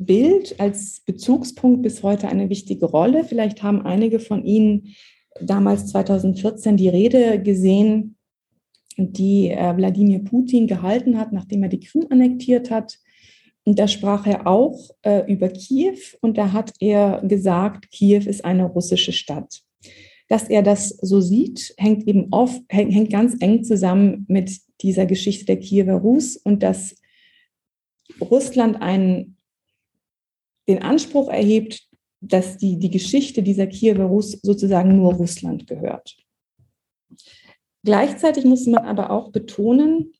Bild, 0.00 0.58
als 0.58 1.00
Bezugspunkt 1.04 1.82
bis 1.82 2.02
heute 2.02 2.28
eine 2.28 2.48
wichtige 2.48 2.86
Rolle. 2.86 3.22
Vielleicht 3.22 3.62
haben 3.62 3.82
einige 3.82 4.18
von 4.18 4.44
Ihnen 4.44 4.94
damals 5.40 5.88
2014 5.88 6.76
die 6.76 6.88
Rede 6.88 7.40
gesehen, 7.42 8.16
die 8.96 9.50
äh, 9.50 9.76
Wladimir 9.76 10.24
Putin 10.24 10.66
gehalten 10.66 11.18
hat, 11.18 11.32
nachdem 11.32 11.62
er 11.62 11.68
die 11.68 11.80
Krim 11.80 12.06
annektiert 12.10 12.70
hat. 12.70 12.98
Und 13.64 13.78
da 13.78 13.86
sprach 13.88 14.26
er 14.26 14.46
auch 14.46 14.90
äh, 15.02 15.30
über 15.30 15.48
Kiew 15.50 15.98
und 16.22 16.38
da 16.38 16.52
hat 16.52 16.72
er 16.80 17.22
gesagt, 17.22 17.90
Kiew 17.90 18.26
ist 18.26 18.44
eine 18.44 18.64
russische 18.64 19.12
Stadt. 19.12 19.60
Dass 20.28 20.48
er 20.48 20.62
das 20.62 20.88
so 20.88 21.20
sieht, 21.20 21.74
hängt 21.76 22.06
eben 22.08 22.28
oft, 22.30 22.62
hängt, 22.68 22.94
hängt 22.94 23.10
ganz 23.10 23.36
eng 23.40 23.64
zusammen 23.64 24.24
mit 24.28 24.50
dieser 24.80 25.04
Geschichte 25.04 25.44
der 25.44 25.58
Kiewer 25.58 25.94
Rus 25.94 26.36
und 26.36 26.62
dass 26.62 26.96
Russland 28.20 28.80
einen, 28.80 29.36
den 30.70 30.82
Anspruch 30.82 31.28
erhebt, 31.28 31.86
dass 32.20 32.56
die, 32.58 32.78
die 32.78 32.90
Geschichte 32.90 33.42
dieser 33.42 33.66
Kiewer 33.66 34.04
Rus 34.04 34.32
sozusagen 34.42 34.96
nur 34.96 35.14
Russland 35.14 35.66
gehört. 35.66 36.16
Gleichzeitig 37.84 38.44
muss 38.44 38.66
man 38.66 38.84
aber 38.84 39.10
auch 39.10 39.30
betonen, 39.30 40.12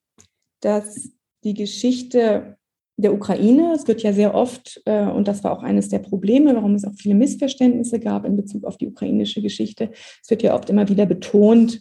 dass 0.61 1.11
die 1.45 1.55
Geschichte 1.55 2.57
der 2.97 3.15
Ukraine. 3.15 3.73
Es 3.75 3.87
wird 3.87 4.03
ja 4.03 4.13
sehr 4.13 4.35
oft, 4.35 4.81
äh, 4.85 5.07
und 5.07 5.29
das 5.29 5.45
war 5.45 5.53
auch 5.53 5.63
eines 5.63 5.89
der 5.89 5.99
Probleme, 5.99 6.55
warum 6.55 6.75
es 6.75 6.85
auch 6.85 6.95
viele 6.95 7.15
Missverständnisse 7.15 8.01
gab 8.01 8.25
in 8.25 8.37
Bezug 8.37 8.65
auf 8.65 8.77
die 8.77 8.87
ukrainische 8.87 9.43
Geschichte. 9.43 9.91
Es 10.23 10.31
wird 10.31 10.43
ja 10.43 10.55
oft 10.55 10.71
immer 10.71 10.89
wieder 10.89 11.07
betont, 11.07 11.81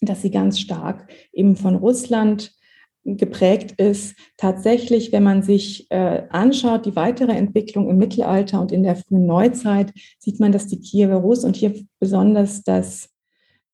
dass 0.00 0.22
sie 0.22 0.30
ganz 0.30 0.58
stark 0.58 1.10
eben 1.32 1.56
von 1.56 1.76
Russland 1.76 2.52
geprägt 3.04 3.80
ist. 3.80 4.14
Tatsächlich, 4.36 5.12
wenn 5.12 5.22
man 5.22 5.42
sich 5.42 5.90
äh, 5.90 6.22
anschaut, 6.30 6.86
die 6.86 6.96
weitere 6.96 7.32
Entwicklung 7.32 7.90
im 7.90 7.96
Mittelalter 7.96 8.60
und 8.60 8.72
in 8.72 8.82
der 8.82 8.96
frühen 8.96 9.26
Neuzeit, 9.26 9.92
sieht 10.18 10.40
man, 10.40 10.52
dass 10.52 10.68
die 10.68 10.80
Kiewer 10.80 11.16
Rus 11.16 11.44
und 11.44 11.56
hier 11.56 11.74
besonders 11.98 12.62
das 12.62 13.10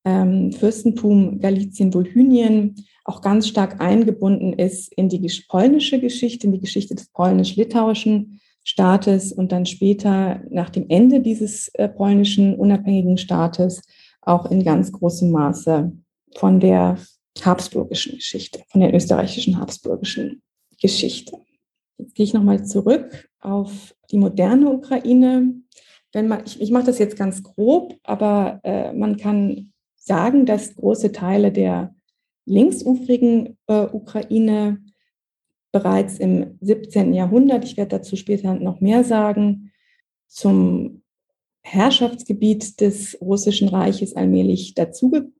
ähm, 0.04 0.52
Fürstentum 0.52 1.40
Galizien-Volhynien 1.40 2.76
auch 3.04 3.20
ganz 3.20 3.48
stark 3.48 3.80
eingebunden 3.80 4.52
ist 4.52 4.92
in 4.94 5.08
die 5.08 5.26
polnische 5.48 6.00
Geschichte, 6.00 6.46
in 6.46 6.52
die 6.52 6.60
Geschichte 6.60 6.94
des 6.94 7.08
polnisch-litauischen 7.08 8.40
Staates 8.64 9.32
und 9.32 9.52
dann 9.52 9.66
später 9.66 10.42
nach 10.50 10.70
dem 10.70 10.86
Ende 10.88 11.20
dieses 11.20 11.68
äh, 11.74 11.88
polnischen 11.88 12.54
unabhängigen 12.54 13.16
Staates 13.16 13.82
auch 14.20 14.50
in 14.50 14.62
ganz 14.62 14.92
großem 14.92 15.30
Maße 15.30 15.92
von 16.36 16.60
der 16.60 16.98
habsburgischen 17.40 18.16
Geschichte, 18.16 18.62
von 18.68 18.80
der 18.80 18.94
österreichischen 18.94 19.58
habsburgischen 19.58 20.42
Geschichte. 20.80 21.38
Jetzt 21.98 22.14
gehe 22.14 22.24
ich 22.24 22.34
nochmal 22.34 22.64
zurück 22.64 23.28
auf 23.40 23.94
die 24.10 24.18
moderne 24.18 24.70
Ukraine. 24.70 25.54
Wenn 26.12 26.28
man, 26.28 26.44
ich, 26.46 26.60
ich 26.60 26.70
mache 26.70 26.86
das 26.86 26.98
jetzt 26.98 27.16
ganz 27.16 27.42
grob, 27.42 27.98
aber 28.04 28.60
äh, 28.64 28.92
man 28.92 29.16
kann 29.16 29.72
sagen, 29.96 30.46
dass 30.46 30.74
große 30.74 31.12
Teile 31.12 31.52
der 31.52 31.94
linksufrigen 32.46 33.58
äh, 33.66 33.86
Ukraine 33.92 34.82
bereits 35.70 36.18
im 36.18 36.56
17. 36.60 37.12
Jahrhundert, 37.12 37.64
ich 37.64 37.76
werde 37.76 37.98
dazu 37.98 38.16
später 38.16 38.54
noch 38.54 38.80
mehr 38.80 39.04
sagen, 39.04 39.72
zum 40.26 41.02
Herrschaftsgebiet 41.62 42.80
des 42.80 43.18
Russischen 43.20 43.68
Reiches 43.68 44.16
allmählich 44.16 44.74
dazugekommen. 44.74 45.37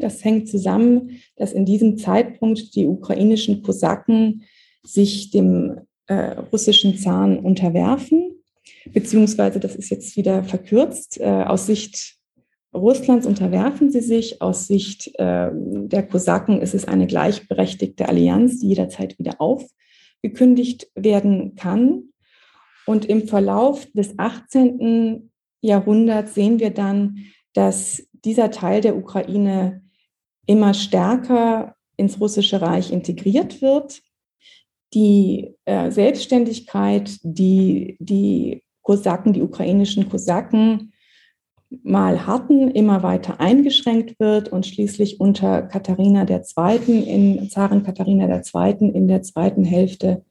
Das 0.00 0.24
hängt 0.24 0.48
zusammen, 0.48 1.20
dass 1.36 1.52
in 1.52 1.64
diesem 1.64 1.96
Zeitpunkt 1.96 2.74
die 2.74 2.86
ukrainischen 2.86 3.62
Kosaken 3.62 4.42
sich 4.82 5.30
dem 5.30 5.80
äh, 6.06 6.32
russischen 6.52 6.98
Zahn 6.98 7.38
unterwerfen, 7.38 8.42
beziehungsweise 8.92 9.60
das 9.60 9.76
ist 9.76 9.90
jetzt 9.90 10.16
wieder 10.16 10.44
verkürzt 10.44 11.20
äh, 11.20 11.24
aus 11.24 11.66
Sicht 11.66 12.18
Russlands 12.74 13.26
unterwerfen 13.26 13.90
sie 13.90 14.00
sich. 14.00 14.42
Aus 14.42 14.66
Sicht 14.66 15.08
äh, 15.18 15.50
der 15.52 16.02
Kosaken 16.02 16.60
ist 16.60 16.74
es 16.74 16.86
eine 16.86 17.06
gleichberechtigte 17.06 18.08
Allianz, 18.08 18.58
die 18.58 18.68
jederzeit 18.68 19.18
wieder 19.18 19.40
aufgekündigt 19.40 20.88
werden 20.94 21.54
kann. 21.54 22.08
Und 22.86 23.06
im 23.06 23.28
Verlauf 23.28 23.86
des 23.92 24.18
18. 24.18 25.30
Jahrhunderts 25.62 26.34
sehen 26.34 26.58
wir 26.58 26.70
dann, 26.70 27.18
dass 27.54 28.06
dieser 28.24 28.50
Teil 28.50 28.80
der 28.80 28.96
Ukraine 28.96 29.82
immer 30.46 30.74
stärker 30.74 31.74
ins 31.96 32.20
russische 32.20 32.60
Reich 32.60 32.92
integriert 32.92 33.62
wird. 33.62 34.02
Die 34.92 35.54
äh, 35.64 35.90
Selbstständigkeit, 35.90 37.18
die 37.22 37.96
die 37.98 38.62
Kosaken, 38.82 39.32
die 39.32 39.42
ukrainischen 39.42 40.08
Kosaken 40.08 40.92
mal 41.82 42.26
hatten, 42.26 42.70
immer 42.70 43.02
weiter 43.02 43.40
eingeschränkt 43.40 44.20
wird 44.20 44.50
und 44.50 44.66
schließlich 44.66 45.18
unter 45.20 45.62
Katharina 45.62 46.26
II., 46.28 47.00
in 47.02 47.50
Zarin 47.50 47.82
Katharina 47.82 48.26
II. 48.26 48.90
in 48.90 49.08
der 49.08 49.22
zweiten 49.22 49.64
Hälfte 49.64 50.24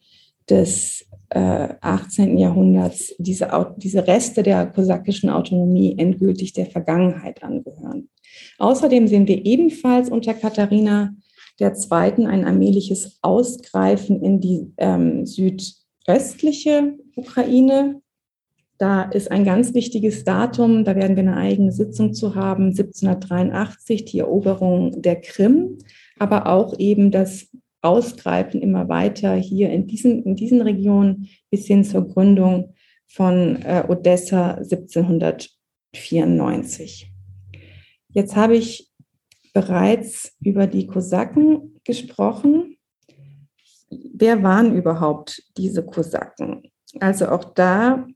des 0.49 1.05
äh, 1.33 1.75
18. 1.81 2.37
Jahrhunderts 2.37 3.15
diese, 3.17 3.49
diese 3.77 4.07
Reste 4.07 4.43
der 4.43 4.67
kosakischen 4.67 5.29
Autonomie 5.29 5.95
endgültig 5.97 6.53
der 6.53 6.67
Vergangenheit 6.67 7.43
angehören. 7.43 8.09
Außerdem 8.57 9.07
sehen 9.07 9.27
wir 9.27 9.45
ebenfalls 9.45 10.09
unter 10.09 10.33
Katharina 10.33 11.13
II. 11.59 12.25
ein 12.25 12.45
allmähliches 12.45 13.19
Ausgreifen 13.21 14.21
in 14.21 14.39
die 14.39 14.73
ähm, 14.77 15.25
südöstliche 15.25 16.97
Ukraine, 17.15 18.01
da 18.83 19.03
ist 19.03 19.31
ein 19.31 19.45
ganz 19.45 19.73
wichtiges 19.73 20.23
Datum, 20.23 20.83
da 20.83 20.95
werden 20.95 21.15
wir 21.15 21.23
eine 21.23 21.37
eigene 21.37 21.71
Sitzung 21.71 22.13
zu 22.13 22.35
haben, 22.35 22.65
1783, 22.65 24.03
die 24.03 24.19
Eroberung 24.19 25.01
der 25.01 25.21
Krim, 25.21 25.77
aber 26.19 26.47
auch 26.47 26.77
eben 26.79 27.11
das 27.11 27.47
Ausgreifen 27.83 28.61
immer 28.61 28.89
weiter 28.89 29.35
hier 29.35 29.69
in 29.69 29.85
diesen, 29.87 30.23
in 30.23 30.35
diesen 30.35 30.61
Regionen 30.61 31.29
bis 31.51 31.67
hin 31.67 31.83
zur 31.83 32.07
Gründung 32.07 32.73
von 33.07 33.61
äh, 33.61 33.83
Odessa 33.87 34.53
1794. 34.53 37.11
Jetzt 38.09 38.35
habe 38.35 38.55
ich 38.55 38.91
bereits 39.53 40.35
über 40.41 40.65
die 40.67 40.87
Kosaken 40.87 41.79
gesprochen. 41.83 42.77
Wer 43.89 44.41
waren 44.41 44.75
überhaupt 44.75 45.43
diese 45.57 45.85
Kosaken? 45.85 46.71
Also 46.99 47.29
auch 47.29 47.53
da 47.53 48.07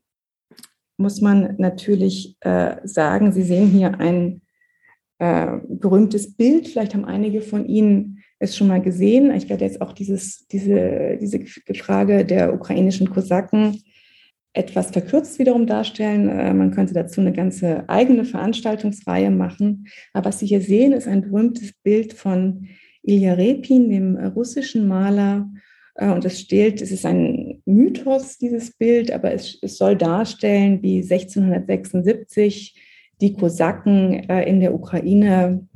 muss 0.96 1.20
man 1.20 1.56
natürlich 1.58 2.36
äh, 2.40 2.76
sagen, 2.84 3.32
Sie 3.32 3.42
sehen 3.42 3.68
hier 3.68 4.00
ein 4.00 4.42
äh, 5.18 5.58
berühmtes 5.68 6.34
Bild. 6.34 6.68
Vielleicht 6.68 6.94
haben 6.94 7.04
einige 7.04 7.40
von 7.40 7.66
Ihnen 7.66 8.17
es 8.38 8.56
schon 8.56 8.68
mal 8.68 8.80
gesehen. 8.80 9.34
Ich 9.34 9.48
werde 9.48 9.64
jetzt 9.64 9.80
auch 9.80 9.92
dieses, 9.92 10.46
diese, 10.48 11.18
diese 11.20 11.44
Frage 11.74 12.24
der 12.24 12.54
ukrainischen 12.54 13.10
Kosaken 13.10 13.82
etwas 14.52 14.90
verkürzt 14.90 15.38
wiederum 15.38 15.66
darstellen. 15.66 16.28
Äh, 16.28 16.54
man 16.54 16.70
könnte 16.70 16.94
dazu 16.94 17.20
eine 17.20 17.32
ganze 17.32 17.88
eigene 17.88 18.24
Veranstaltungsreihe 18.24 19.30
machen. 19.30 19.86
Aber 20.12 20.28
was 20.28 20.38
Sie 20.38 20.46
hier 20.46 20.60
sehen, 20.60 20.92
ist 20.92 21.06
ein 21.06 21.22
berühmtes 21.22 21.72
Bild 21.82 22.12
von 22.12 22.68
Ilya 23.02 23.34
Repin, 23.34 23.90
dem 23.90 24.16
russischen 24.16 24.88
Maler, 24.88 25.48
Äh, 25.98 26.10
und 26.10 26.24
es 26.24 26.40
steht, 26.40 26.80
es 26.80 26.90
ist 26.90 27.04
ein 27.04 27.60
Mythos, 27.66 28.38
dieses 28.38 28.70
Bild, 28.70 29.12
aber 29.12 29.32
es, 29.32 29.58
es 29.60 29.76
soll 29.76 29.96
darstellen, 29.96 30.80
wie 30.82 31.02
1676 31.02 32.74
die 33.20 33.34
Kosaken 33.34 34.28
äh, 34.28 34.48
in 34.48 34.60
der 34.60 34.74
Ukraine 34.74 35.66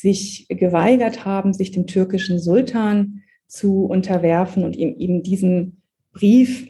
sich 0.00 0.46
geweigert 0.48 1.24
haben, 1.24 1.52
sich 1.52 1.70
dem 1.70 1.86
türkischen 1.86 2.38
Sultan 2.38 3.22
zu 3.46 3.84
unterwerfen 3.84 4.64
und 4.64 4.76
ihm 4.76 4.94
eben 4.98 5.22
diesen 5.22 5.82
Brief 6.12 6.68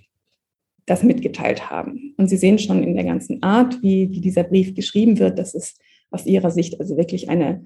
das 0.87 1.03
mitgeteilt 1.03 1.71
haben. 1.71 2.15
Und 2.17 2.29
Sie 2.29 2.37
sehen 2.37 2.59
schon 2.59 2.83
in 2.83 2.95
der 2.95 3.05
ganzen 3.05 3.43
Art, 3.43 3.83
wie, 3.83 4.11
wie 4.11 4.21
dieser 4.21 4.43
Brief 4.45 4.75
geschrieben 4.75 5.19
wird, 5.19 5.39
dass 5.39 5.55
es 5.55 5.77
aus 6.11 6.27
Ihrer 6.27 6.51
Sicht 6.51 6.81
also 6.81 6.97
wirklich 6.97 7.29
eine, 7.29 7.65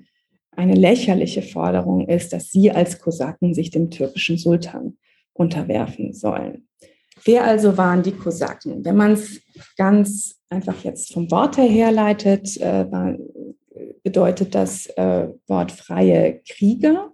eine 0.50 0.74
lächerliche 0.74 1.42
Forderung 1.42 2.08
ist, 2.08 2.32
dass 2.32 2.50
Sie 2.50 2.70
als 2.70 2.98
Kosaken 2.98 3.54
sich 3.54 3.70
dem 3.70 3.90
türkischen 3.90 4.36
Sultan 4.36 4.98
unterwerfen 5.32 6.12
sollen. 6.12 6.68
Wer 7.24 7.44
also 7.44 7.78
waren 7.78 8.02
die 8.02 8.12
Kosaken? 8.12 8.84
Wenn 8.84 8.96
man 8.96 9.12
es 9.12 9.40
ganz 9.76 10.40
einfach 10.50 10.84
jetzt 10.84 11.12
vom 11.12 11.30
Wort 11.30 11.56
her 11.56 11.68
herleitet, 11.68 12.60
äh, 12.60 12.84
bedeutet 14.02 14.54
das 14.54 14.86
äh, 14.86 15.28
Wort 15.46 15.72
freie 15.72 16.40
Krieger. 16.48 17.12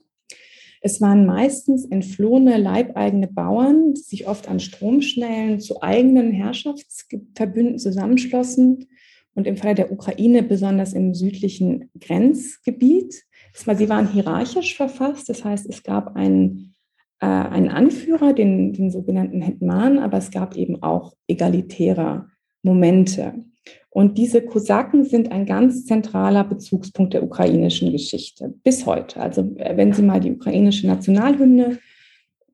Es 0.83 1.01
waren 1.01 1.27
meistens 1.27 1.85
entflohene 1.85 2.57
leibeigene 2.57 3.29
Bauern, 3.29 3.95
die 3.95 4.01
sich 4.01 4.27
oft 4.27 4.49
an 4.49 4.61
Stromschnellen 4.61 5.61
zu 5.61 5.83
eigenen 5.83 6.33
Herrschaftsverbünden 6.33 7.79
zusammenschlossen 7.79 8.87
und 9.35 9.47
im 9.47 9.57
Fall 9.57 9.75
der 9.75 9.93
Ukraine 9.93 10.43
besonders 10.43 10.95
im 10.95 11.15
südlichen 11.15 11.91
Grenzgebiet. 11.99 13.25
Sie 13.53 13.89
waren 13.89 14.11
hierarchisch 14.11 14.77
verfasst, 14.77 15.29
das 15.29 15.45
heißt, 15.45 15.69
es 15.69 15.83
gab 15.83 16.17
einen, 16.17 16.75
äh, 17.21 17.27
einen 17.27 17.69
Anführer, 17.69 18.33
den, 18.33 18.73
den 18.73 18.91
sogenannten 18.91 19.43
Hetman, 19.43 19.99
aber 19.99 20.19
es 20.19 20.31
gab 20.31 20.57
eben 20.57 20.83
auch 20.83 21.15
egalitäre 21.29 22.29
Momente. 22.63 23.45
Und 23.91 24.19
diese 24.19 24.43
Kosaken 24.43 25.05
sind 25.05 25.33
ein 25.33 25.47
ganz 25.47 25.85
zentraler 25.85 26.45
Bezugspunkt 26.45 27.13
der 27.13 27.25
ukrainischen 27.25 27.91
Geschichte 27.91 28.55
bis 28.63 28.87
heute. 28.87 29.21
Also 29.21 29.43
äh, 29.57 29.77
wenn 29.77 29.93
Sie 29.93 30.03
mal 30.03 30.21
die 30.21 30.31
ukrainische 30.31 30.87
Nationalhymne 30.87 31.79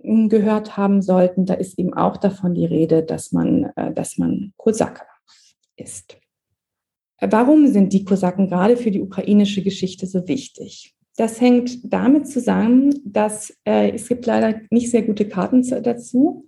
hm, 0.01 0.31
gehört 0.31 0.79
haben 0.79 1.03
sollten, 1.03 1.45
da 1.45 1.55
ist 1.55 1.79
eben 1.79 1.93
auch 1.93 2.17
davon 2.17 2.55
die 2.55 2.65
Rede, 2.65 3.03
dass 3.03 3.33
man, 3.33 3.71
äh, 3.77 3.93
dass 3.93 4.17
man 4.17 4.55
Kosake 4.57 5.03
ist. 5.77 6.17
Warum 7.21 7.67
sind 7.67 7.93
die 7.93 8.05
Kosaken 8.05 8.49
gerade 8.49 8.77
für 8.77 8.91
die 8.91 9.01
ukrainische 9.01 9.63
Geschichte 9.63 10.07
so 10.07 10.27
wichtig? 10.29 10.95
Das 11.17 11.41
hängt 11.41 11.79
damit 11.83 12.29
zusammen, 12.29 12.95
dass 13.05 13.57
äh, 13.65 13.91
es 13.91 14.09
gibt 14.09 14.27
leider 14.27 14.61
nicht 14.71 14.91
sehr 14.91 15.03
gute 15.03 15.27
Karten 15.27 15.63
dazu. 15.83 16.47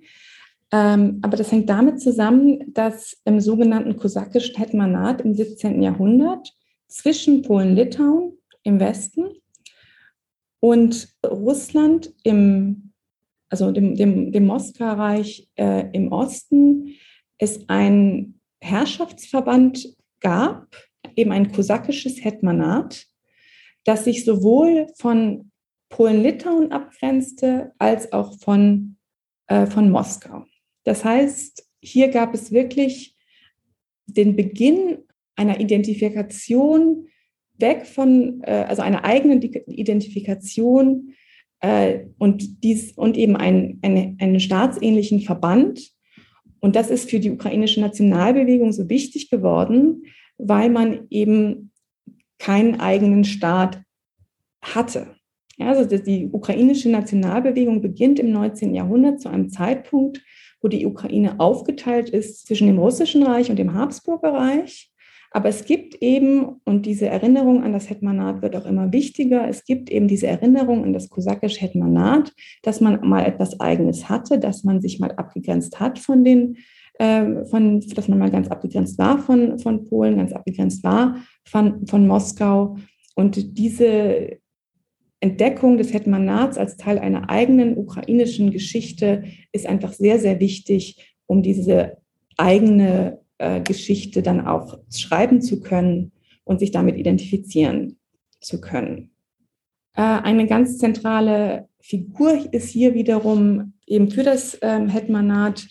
Ähm, 0.71 1.21
aber 1.23 1.37
das 1.37 1.51
hängt 1.51 1.71
damit 1.71 2.01
zusammen, 2.01 2.73
dass 2.75 3.17
im 3.25 3.41
sogenannten 3.41 3.97
kosakischen 3.97 4.57
Hetmanat 4.57 5.23
im 5.23 5.35
17. 5.35 5.83
Jahrhundert 5.83 6.53
zwischen 6.89 7.43
Polen-Litauen 7.43 8.37
im 8.63 8.81
Westen 8.81 9.29
und 10.61 11.09
Russland 11.25 12.13
im, 12.23 12.93
also 13.49 13.73
dem, 13.73 13.95
dem, 13.95 14.33
dem 14.33 14.47
Moskaureich 14.47 15.49
äh, 15.57 15.91
im 15.93 16.13
Osten 16.13 16.95
es 17.39 17.69
ein 17.69 18.41
Herrschaftsverband 18.61 19.97
gab, 20.21 20.67
eben 21.15 21.33
ein 21.33 21.53
kosakisches 21.53 22.23
Hetmanat, 22.25 23.07
das 23.85 24.05
sich 24.05 24.25
sowohl 24.25 24.89
von 24.97 25.51
Polen-Litauen 25.89 26.73
abgrenzte 26.73 27.73
als 27.79 28.13
auch 28.13 28.39
von, 28.39 28.99
äh, 29.47 29.67
von 29.67 29.91
Moskau. 29.91 30.45
Das 30.88 31.04
heißt, 31.04 31.68
hier 31.83 32.09
gab 32.09 32.33
es 32.33 32.50
wirklich 32.50 33.14
den 34.07 34.37
Beginn 34.37 35.00
einer 35.37 35.61
Identifikation 35.61 37.08
weg 37.58 37.84
von, 37.84 38.41
äh, 38.45 38.65
also 38.67 38.80
einer 38.80 39.04
eigenen 39.04 39.43
Identifikation 39.43 41.13
äh, 41.60 42.06
und, 42.17 42.65
dies, 42.65 42.93
und 42.93 43.19
eben 43.19 43.36
ein, 43.36 43.78
eine, 43.82 44.17
einen 44.19 44.41
staatsähnlichen 44.41 45.21
Verband. 45.21 45.91
Und 46.60 46.75
das 46.75 46.89
ist 46.89 47.10
für 47.10 47.21
die 47.21 47.32
ukrainische 47.32 47.82
Nationalbewegung 47.82 48.73
so 48.73 48.89
wichtig 48.89 49.28
geworden, 49.28 50.04
weil 50.39 50.71
man 50.71 51.06
eben 51.10 51.71
keinen 52.39 52.80
eigenen 52.80 53.25
Staat 53.25 53.82
hatte. 54.63 55.17
Ja, 55.58 55.69
also 55.69 55.84
die 55.99 56.30
ukrainische 56.32 56.89
Nationalbewegung 56.89 57.82
beginnt 57.82 58.19
im 58.21 58.32
19. 58.32 58.75
Jahrhundert 58.75 59.21
zu 59.21 59.28
einem 59.28 59.50
Zeitpunkt, 59.50 60.23
wo 60.60 60.68
die 60.68 60.86
Ukraine 60.86 61.40
aufgeteilt 61.40 62.10
ist 62.10 62.47
zwischen 62.47 62.66
dem 62.66 62.78
Russischen 62.78 63.23
Reich 63.23 63.50
und 63.50 63.58
dem 63.58 63.75
Habsburger 63.75 64.32
Reich. 64.32 64.92
Aber 65.30 65.49
es 65.49 65.66
gibt 65.66 65.97
eben, 66.02 66.60
und 66.64 66.86
diese 66.86 67.06
Erinnerung 67.06 67.62
an 67.62 67.73
das 67.73 67.90
Hetmanat 67.90 68.40
wird 68.40 68.56
auch 68.56 68.64
immer 68.64 68.92
wichtiger, 68.92 69.47
es 69.47 69.64
gibt 69.64 69.90
eben 69.90 70.08
diese 70.08 70.26
Erinnerung 70.26 70.84
an 70.84 70.94
das 70.94 71.10
kosakische 71.10 71.60
Hetmanat, 71.60 72.32
dass 72.62 72.80
man 72.80 73.06
mal 73.06 73.26
etwas 73.26 73.60
Eigenes 73.60 74.08
hatte, 74.08 74.38
dass 74.38 74.64
man 74.64 74.80
sich 74.80 75.00
mal 75.00 75.12
abgegrenzt 75.12 75.80
hat 75.80 75.99
von 75.99 76.25
den, 76.25 76.56
äh, 76.94 77.44
von, 77.44 77.80
dass 77.80 78.08
man 78.08 78.18
mal 78.18 78.30
ganz 78.30 78.49
abgegrenzt 78.49 78.99
war 78.99 79.18
von, 79.18 79.58
von 79.58 79.84
Polen, 79.84 80.16
ganz 80.16 80.32
abgegrenzt 80.32 80.82
war 80.82 81.16
von, 81.44 81.86
von 81.86 82.06
Moskau. 82.06 82.76
Und 83.14 83.58
diese 83.58 84.38
Entdeckung 85.21 85.78
des 85.78 85.93
Hetmanats 85.93 86.59
als 86.59 86.76
Teil 86.76 86.99
einer 86.99 87.28
eigenen 87.28 87.76
ukrainischen 87.76 88.50
Geschichte 88.50 89.25
ist 89.52 89.67
einfach 89.67 89.93
sehr, 89.93 90.19
sehr 90.19 90.39
wichtig, 90.39 91.17
um 91.26 91.43
diese 91.43 91.99
eigene 92.37 93.21
äh, 93.39 93.61
Geschichte 93.61 94.23
dann 94.23 94.47
auch 94.47 94.78
schreiben 94.95 95.43
zu 95.43 95.61
können 95.61 96.13
und 96.45 96.61
sich 96.61 96.71
damit 96.71 96.97
identifizieren 96.97 97.99
zu 98.41 98.61
können. 98.61 99.11
Äh, 99.95 100.02
eine 100.02 100.47
ganz 100.47 100.78
zentrale 100.78 101.69
Figur 101.81 102.52
ist 102.52 102.69
hier 102.69 102.95
wiederum 102.95 103.75
eben 103.87 104.11
für 104.11 104.23
das 104.23 104.59
ähm, 104.63 104.89
Hetmanat 104.89 105.67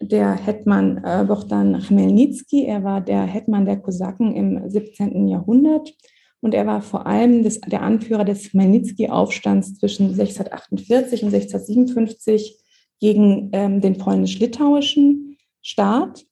der 0.00 0.34
Hetman 0.34 1.02
äh, 1.04 1.24
Bogdan 1.24 1.80
Chmelnytsky. 1.80 2.66
Er 2.66 2.84
war 2.84 3.00
der 3.00 3.22
Hetman 3.22 3.64
der 3.64 3.78
Kosaken 3.78 4.34
im 4.34 4.68
17. 4.68 5.28
Jahrhundert 5.28 5.94
und 6.42 6.54
er 6.54 6.66
war 6.66 6.82
vor 6.82 7.06
allem 7.06 7.44
das, 7.44 7.60
der 7.60 7.82
Anführer 7.82 8.24
des 8.24 8.50
Chmelnytsky-Aufstands 8.50 9.78
zwischen 9.78 10.06
1648 10.08 11.22
und 11.22 11.32
1657 11.32 12.58
gegen 13.00 13.50
ähm, 13.52 13.80
den 13.80 13.96
polnisch-litauischen 13.96 15.38
Staat. 15.62 16.26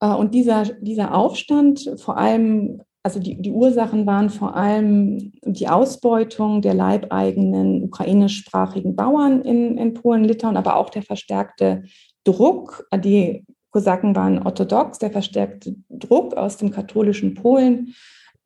Äh, 0.00 0.14
und 0.14 0.34
dieser, 0.34 0.64
dieser 0.80 1.14
Aufstand, 1.14 1.92
vor 1.98 2.16
allem, 2.16 2.80
also 3.02 3.20
die, 3.20 3.40
die 3.40 3.50
Ursachen 3.50 4.06
waren 4.06 4.30
vor 4.30 4.56
allem 4.56 5.32
die 5.44 5.68
Ausbeutung 5.68 6.62
der 6.62 6.72
leibeigenen 6.72 7.82
ukrainischsprachigen 7.82 8.96
Bauern 8.96 9.42
in, 9.42 9.76
in 9.76 9.92
Polen, 9.92 10.24
Litauen, 10.24 10.56
aber 10.56 10.76
auch 10.76 10.88
der 10.88 11.02
verstärkte 11.02 11.82
Druck. 12.24 12.88
Die 13.04 13.44
Kosaken 13.68 14.16
waren 14.16 14.38
orthodox, 14.38 14.98
der 15.00 15.10
verstärkte 15.10 15.76
Druck 15.90 16.34
aus 16.34 16.56
dem 16.56 16.70
katholischen 16.70 17.34
Polen 17.34 17.94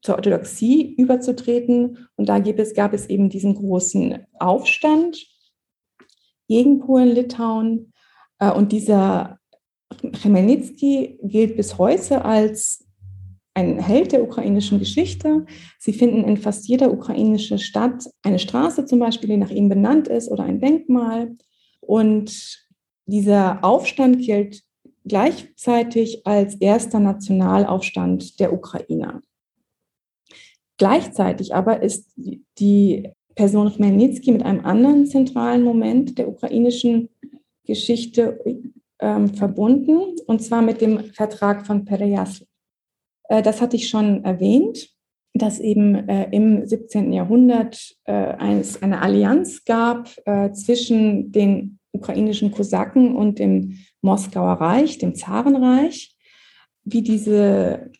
zur 0.02 0.16
Orthodoxie 0.16 0.94
überzutreten. 0.94 2.08
Und 2.16 2.28
da 2.28 2.38
gab 2.38 2.58
es, 2.58 2.74
gab 2.74 2.92
es 2.92 3.06
eben 3.06 3.28
diesen 3.28 3.54
großen 3.54 4.26
Aufstand 4.38 5.26
gegen 6.48 6.80
Polen-Litauen. 6.80 7.92
Äh, 8.38 8.52
und 8.52 8.72
dieser 8.72 9.38
Chmelnytsky 10.20 11.18
gilt 11.22 11.56
bis 11.56 11.78
heute 11.78 12.24
als 12.24 12.84
ein 13.54 13.80
Held 13.80 14.12
der 14.12 14.22
ukrainischen 14.22 14.78
Geschichte. 14.78 15.44
Sie 15.78 15.92
finden 15.92 16.24
in 16.24 16.36
fast 16.36 16.68
jeder 16.68 16.92
ukrainischen 16.92 17.58
Stadt 17.58 18.04
eine 18.22 18.38
Straße 18.38 18.84
zum 18.86 19.00
Beispiel, 19.00 19.30
die 19.30 19.36
nach 19.36 19.50
ihm 19.50 19.68
benannt 19.68 20.06
ist 20.06 20.30
oder 20.30 20.44
ein 20.44 20.60
Denkmal. 20.60 21.36
Und 21.80 22.66
dieser 23.06 23.64
Aufstand 23.64 24.20
gilt 24.20 24.62
gleichzeitig 25.04 26.24
als 26.26 26.54
erster 26.56 27.00
Nationalaufstand 27.00 28.38
der 28.38 28.52
Ukrainer. 28.52 29.22
Gleichzeitig 30.78 31.54
aber 31.54 31.82
ist 31.82 32.12
die 32.16 33.10
Person 33.34 33.70
Chmelnytsky 33.70 34.32
mit 34.32 34.44
einem 34.44 34.64
anderen 34.64 35.06
zentralen 35.06 35.62
Moment 35.62 36.18
der 36.18 36.28
ukrainischen 36.28 37.08
Geschichte 37.64 38.40
ähm, 39.00 39.28
verbunden, 39.34 40.16
und 40.26 40.42
zwar 40.42 40.62
mit 40.62 40.80
dem 40.80 41.04
Vertrag 41.12 41.66
von 41.66 41.84
Pereyasl. 41.84 42.46
Äh, 43.28 43.42
das 43.42 43.60
hatte 43.60 43.76
ich 43.76 43.88
schon 43.88 44.24
erwähnt, 44.24 44.90
dass 45.34 45.60
eben 45.60 45.94
äh, 46.08 46.28
im 46.30 46.66
17. 46.66 47.12
Jahrhundert 47.12 47.96
äh, 48.04 48.12
eins, 48.12 48.82
eine 48.82 49.02
Allianz 49.02 49.64
gab 49.64 50.10
äh, 50.24 50.50
zwischen 50.52 51.30
den 51.32 51.78
ukrainischen 51.92 52.50
Kosaken 52.50 53.14
und 53.14 53.38
dem 53.38 53.78
Moskauer 54.00 54.54
Reich, 54.54 54.98
dem 54.98 55.14
Zarenreich. 55.14 56.16
Wie 56.84 57.02
diese 57.02 57.90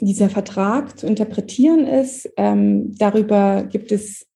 dieser 0.00 0.30
Vertrag 0.30 0.98
zu 0.98 1.06
interpretieren 1.06 1.86
ist. 1.86 2.30
Ähm, 2.36 2.94
darüber 2.96 3.64
gibt 3.64 3.92
es 3.92 4.26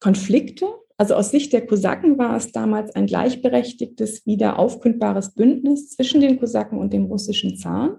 Konflikte. 0.00 0.66
Also 0.96 1.14
aus 1.14 1.30
Sicht 1.30 1.52
der 1.52 1.66
Kosaken 1.66 2.18
war 2.18 2.36
es 2.36 2.52
damals 2.52 2.94
ein 2.94 3.06
gleichberechtigtes, 3.06 4.26
wieder 4.26 4.58
aufkündbares 4.58 5.34
Bündnis 5.34 5.90
zwischen 5.90 6.20
den 6.20 6.38
Kosaken 6.38 6.78
und 6.78 6.92
dem 6.92 7.04
russischen 7.06 7.56
Zaren. 7.56 7.96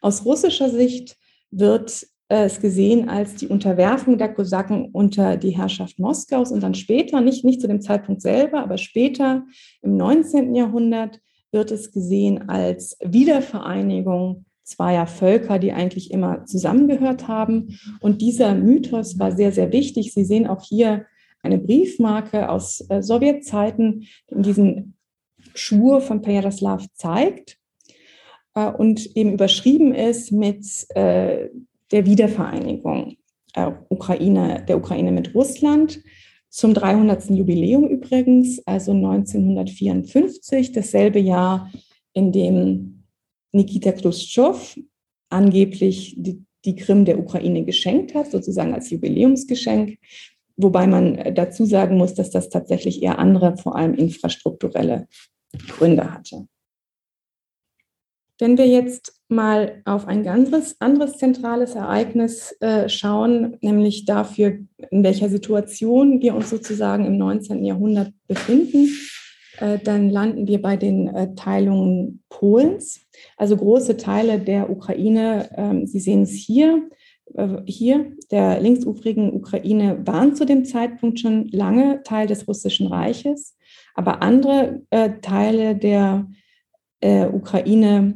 Aus 0.00 0.24
russischer 0.24 0.68
Sicht 0.68 1.16
wird 1.50 2.06
es 2.28 2.60
gesehen 2.60 3.08
als 3.08 3.34
die 3.34 3.46
Unterwerfung 3.46 4.16
der 4.16 4.32
Kosaken 4.32 4.86
unter 4.92 5.36
die 5.36 5.50
Herrschaft 5.50 5.98
Moskaus 5.98 6.50
und 6.50 6.62
dann 6.62 6.74
später, 6.74 7.20
nicht, 7.20 7.44
nicht 7.44 7.60
zu 7.60 7.68
dem 7.68 7.82
Zeitpunkt 7.82 8.22
selber, 8.22 8.60
aber 8.62 8.78
später 8.78 9.44
im 9.82 9.96
19. 9.96 10.54
Jahrhundert 10.54 11.20
wird 11.52 11.70
es 11.70 11.92
gesehen 11.92 12.48
als 12.48 12.96
Wiedervereinigung 13.04 14.46
zweier 14.64 15.06
Völker, 15.06 15.58
die 15.58 15.72
eigentlich 15.72 16.10
immer 16.10 16.44
zusammengehört 16.44 17.28
haben. 17.28 17.78
Und 18.00 18.20
dieser 18.20 18.54
Mythos 18.54 19.18
war 19.18 19.32
sehr, 19.32 19.52
sehr 19.52 19.72
wichtig. 19.72 20.12
Sie 20.12 20.24
sehen 20.24 20.46
auch 20.46 20.62
hier 20.62 21.06
eine 21.42 21.58
Briefmarke 21.58 22.48
aus 22.48 22.84
äh, 22.88 23.02
Sowjetzeiten, 23.02 24.06
die 24.30 24.42
diesen 24.42 24.94
Schwur 25.54 26.00
von 26.00 26.22
Pejaroslav 26.22 26.86
zeigt 26.94 27.58
äh, 28.54 28.70
und 28.70 29.16
eben 29.16 29.32
überschrieben 29.32 29.94
ist 29.94 30.32
mit 30.32 30.66
äh, 30.94 31.48
der 31.90 32.06
Wiedervereinigung 32.06 33.16
Ukraine, 33.90 34.64
der 34.66 34.78
Ukraine 34.78 35.12
mit 35.12 35.34
Russland. 35.34 36.00
Zum 36.48 36.72
300. 36.72 37.28
Jubiläum 37.30 37.86
übrigens, 37.86 38.66
also 38.66 38.92
1954, 38.92 40.72
dasselbe 40.72 41.18
Jahr, 41.18 41.70
in 42.14 42.32
dem 42.32 43.01
Nikita 43.52 43.92
Khrushchev 43.92 44.80
angeblich 45.30 46.14
die, 46.18 46.44
die 46.64 46.76
Krim 46.76 47.04
der 47.04 47.18
Ukraine 47.18 47.64
geschenkt 47.64 48.14
hat, 48.14 48.30
sozusagen 48.30 48.74
als 48.74 48.90
Jubiläumsgeschenk. 48.90 49.98
Wobei 50.56 50.86
man 50.86 51.34
dazu 51.34 51.64
sagen 51.64 51.96
muss, 51.96 52.14
dass 52.14 52.30
das 52.30 52.48
tatsächlich 52.48 53.02
eher 53.02 53.18
andere, 53.18 53.56
vor 53.56 53.76
allem 53.76 53.94
infrastrukturelle 53.94 55.08
Gründe 55.68 56.12
hatte. 56.12 56.46
Wenn 58.38 58.58
wir 58.58 58.66
jetzt 58.66 59.20
mal 59.28 59.82
auf 59.84 60.06
ein 60.06 60.26
anderes, 60.26 60.80
anderes 60.80 61.16
zentrales 61.16 61.74
Ereignis 61.74 62.52
äh, 62.60 62.88
schauen, 62.88 63.56
nämlich 63.60 64.04
dafür, 64.04 64.58
in 64.90 65.04
welcher 65.04 65.28
Situation 65.28 66.20
wir 66.20 66.34
uns 66.34 66.50
sozusagen 66.50 67.06
im 67.06 67.18
19. 67.18 67.64
Jahrhundert 67.64 68.12
befinden, 68.26 68.88
äh, 69.58 69.78
dann 69.78 70.10
landen 70.10 70.46
wir 70.46 70.60
bei 70.60 70.76
den 70.76 71.08
äh, 71.08 71.34
Teilungen 71.34 72.22
Polens. 72.28 73.06
Also 73.36 73.56
große 73.56 73.96
Teile 73.96 74.38
der 74.38 74.70
Ukraine, 74.70 75.50
ähm, 75.56 75.86
Sie 75.86 76.00
sehen 76.00 76.22
es 76.22 76.32
hier, 76.32 76.88
äh, 77.34 77.58
hier, 77.66 78.12
der 78.30 78.60
linksufrigen 78.60 79.32
Ukraine, 79.34 80.06
waren 80.06 80.34
zu 80.34 80.44
dem 80.44 80.64
Zeitpunkt 80.64 81.20
schon 81.20 81.48
lange 81.48 82.02
Teil 82.02 82.26
des 82.26 82.48
Russischen 82.48 82.86
Reiches, 82.86 83.56
aber 83.94 84.22
andere 84.22 84.80
Teile 85.20 85.76
der 85.76 86.26
Ukraine 87.02 88.14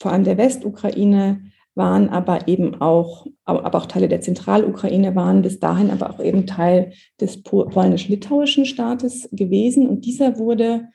vor 0.00 0.12
allem 0.12 0.24
der 0.24 0.36
Westukraine, 0.36 1.43
waren 1.74 2.08
aber 2.08 2.46
eben 2.46 2.80
auch, 2.80 3.26
aber 3.44 3.74
auch 3.74 3.86
Teile 3.86 4.08
der 4.08 4.20
Zentralukraine 4.20 5.14
waren 5.14 5.42
bis 5.42 5.58
dahin 5.58 5.90
aber 5.90 6.10
auch 6.10 6.20
eben 6.20 6.46
Teil 6.46 6.92
des 7.20 7.42
polnisch-litauischen 7.42 8.64
Staates 8.64 9.28
gewesen. 9.32 9.88
Und 9.88 10.04
dieser 10.04 10.38
wurde 10.38 10.88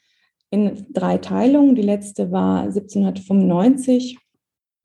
in 0.52 0.86
drei 0.92 1.18
Teilungen, 1.18 1.76
die 1.76 1.82
letzte 1.82 2.32
war 2.32 2.62
1795, 2.64 4.18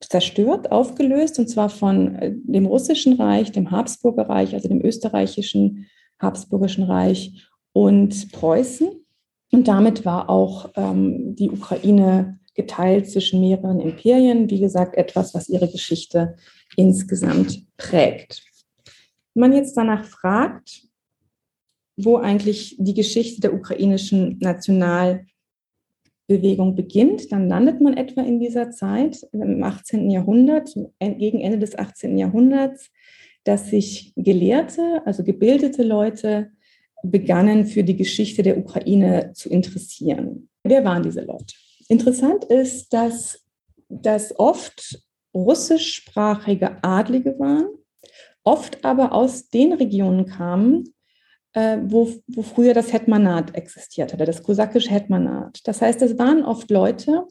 zerstört, 0.00 0.70
aufgelöst, 0.70 1.38
und 1.38 1.48
zwar 1.48 1.68
von 1.70 2.16
äh, 2.16 2.34
dem 2.34 2.66
russischen 2.66 3.14
Reich, 3.14 3.52
dem 3.52 3.70
Habsburger 3.70 4.28
Reich, 4.28 4.54
also 4.54 4.68
dem 4.68 4.84
österreichischen 4.84 5.86
Habsburgischen 6.20 6.84
Reich 6.84 7.48
und 7.72 8.30
Preußen. 8.32 8.88
Und 9.52 9.68
damit 9.68 10.04
war 10.04 10.28
auch 10.28 10.70
ähm, 10.76 11.34
die 11.36 11.50
Ukraine 11.50 12.38
geteilt 12.54 13.10
zwischen 13.10 13.40
mehreren 13.40 13.80
Imperien. 13.80 14.50
Wie 14.50 14.60
gesagt, 14.60 14.96
etwas, 14.96 15.34
was 15.34 15.48
ihre 15.48 15.68
Geschichte 15.68 16.36
insgesamt 16.76 17.66
prägt. 17.76 18.42
Wenn 19.34 19.40
man 19.40 19.52
jetzt 19.52 19.76
danach 19.76 20.04
fragt, 20.04 20.88
wo 21.96 22.16
eigentlich 22.16 22.76
die 22.78 22.94
Geschichte 22.94 23.40
der 23.40 23.54
ukrainischen 23.54 24.38
Nationalbewegung 24.38 25.26
beginnt, 26.74 27.30
dann 27.32 27.48
landet 27.48 27.80
man 27.80 27.96
etwa 27.96 28.22
in 28.22 28.40
dieser 28.40 28.70
Zeit 28.70 29.26
im 29.32 29.62
18. 29.62 30.10
Jahrhundert, 30.10 30.74
gegen 31.00 31.40
Ende 31.40 31.58
des 31.58 31.78
18. 31.78 32.18
Jahrhunderts, 32.18 32.90
dass 33.44 33.70
sich 33.70 34.12
Gelehrte, 34.16 35.02
also 35.04 35.22
gebildete 35.22 35.82
Leute, 35.82 36.50
begannen 37.02 37.66
für 37.66 37.84
die 37.84 37.96
Geschichte 37.96 38.42
der 38.42 38.58
Ukraine 38.58 39.32
zu 39.34 39.50
interessieren. 39.50 40.48
Wer 40.62 40.84
waren 40.84 41.02
diese 41.02 41.20
Leute? 41.20 41.54
Interessant 41.88 42.44
ist, 42.44 42.92
dass 42.92 43.44
das 43.88 44.38
oft 44.38 44.98
russischsprachige 45.34 46.82
Adlige 46.82 47.38
waren, 47.38 47.68
oft 48.44 48.84
aber 48.84 49.12
aus 49.12 49.48
den 49.48 49.72
Regionen 49.72 50.26
kamen, 50.26 50.94
äh, 51.54 51.78
wo, 51.82 52.12
wo 52.26 52.42
früher 52.42 52.74
das 52.74 52.92
Hetmanat 52.92 53.54
existiert 53.54 54.12
hatte, 54.12 54.24
das 54.24 54.42
kosakische 54.42 54.90
Hetmanat. 54.90 55.60
Das 55.64 55.80
heißt, 55.80 56.02
es 56.02 56.18
waren 56.18 56.44
oft 56.44 56.70
Leute, 56.70 57.26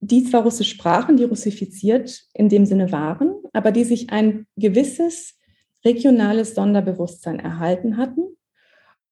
die 0.00 0.24
zwar 0.24 0.42
Russisch 0.42 0.70
sprachen, 0.70 1.16
die 1.16 1.24
russifiziert 1.24 2.22
in 2.34 2.48
dem 2.48 2.66
Sinne 2.66 2.90
waren, 2.90 3.34
aber 3.52 3.70
die 3.70 3.84
sich 3.84 4.10
ein 4.10 4.46
gewisses 4.56 5.38
regionales 5.84 6.54
Sonderbewusstsein 6.54 7.38
erhalten 7.38 7.96
hatten 7.96 8.36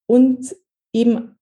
und 0.06 0.54
eben 0.92 1.38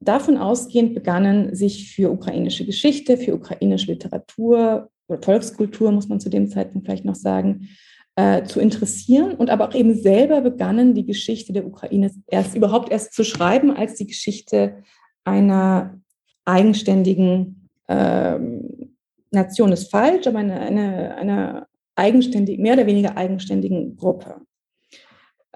davon 0.00 0.36
ausgehend 0.36 0.94
begannen, 0.94 1.54
sich 1.54 1.94
für 1.94 2.10
ukrainische 2.10 2.66
Geschichte, 2.66 3.16
für 3.16 3.34
ukrainische 3.34 3.92
Literatur 3.92 4.90
oder 5.08 5.22
Volkskultur, 5.22 5.92
muss 5.92 6.08
man 6.08 6.20
zu 6.20 6.28
dem 6.28 6.48
Zeitpunkt 6.48 6.86
vielleicht 6.86 7.04
noch 7.04 7.14
sagen, 7.14 7.68
äh, 8.16 8.44
zu 8.44 8.60
interessieren 8.60 9.34
und 9.34 9.50
aber 9.50 9.68
auch 9.68 9.74
eben 9.74 9.94
selber 9.94 10.40
begannen, 10.40 10.94
die 10.94 11.04
Geschichte 11.04 11.52
der 11.52 11.66
Ukraine 11.66 12.10
erst 12.26 12.56
überhaupt 12.56 12.90
erst 12.90 13.12
zu 13.12 13.24
schreiben, 13.24 13.70
als 13.70 13.94
die 13.94 14.06
Geschichte 14.06 14.82
einer 15.24 16.00
eigenständigen 16.44 17.68
ähm, 17.88 18.94
Nation 19.30 19.72
ist 19.72 19.90
falsch, 19.90 20.26
aber 20.26 20.38
eine, 20.38 20.60
eine, 20.60 21.14
eine 21.16 21.66
eigenständig, 21.94 22.58
mehr 22.58 22.74
oder 22.74 22.86
weniger 22.86 23.16
eigenständigen 23.16 23.96
Gruppe. 23.96 24.45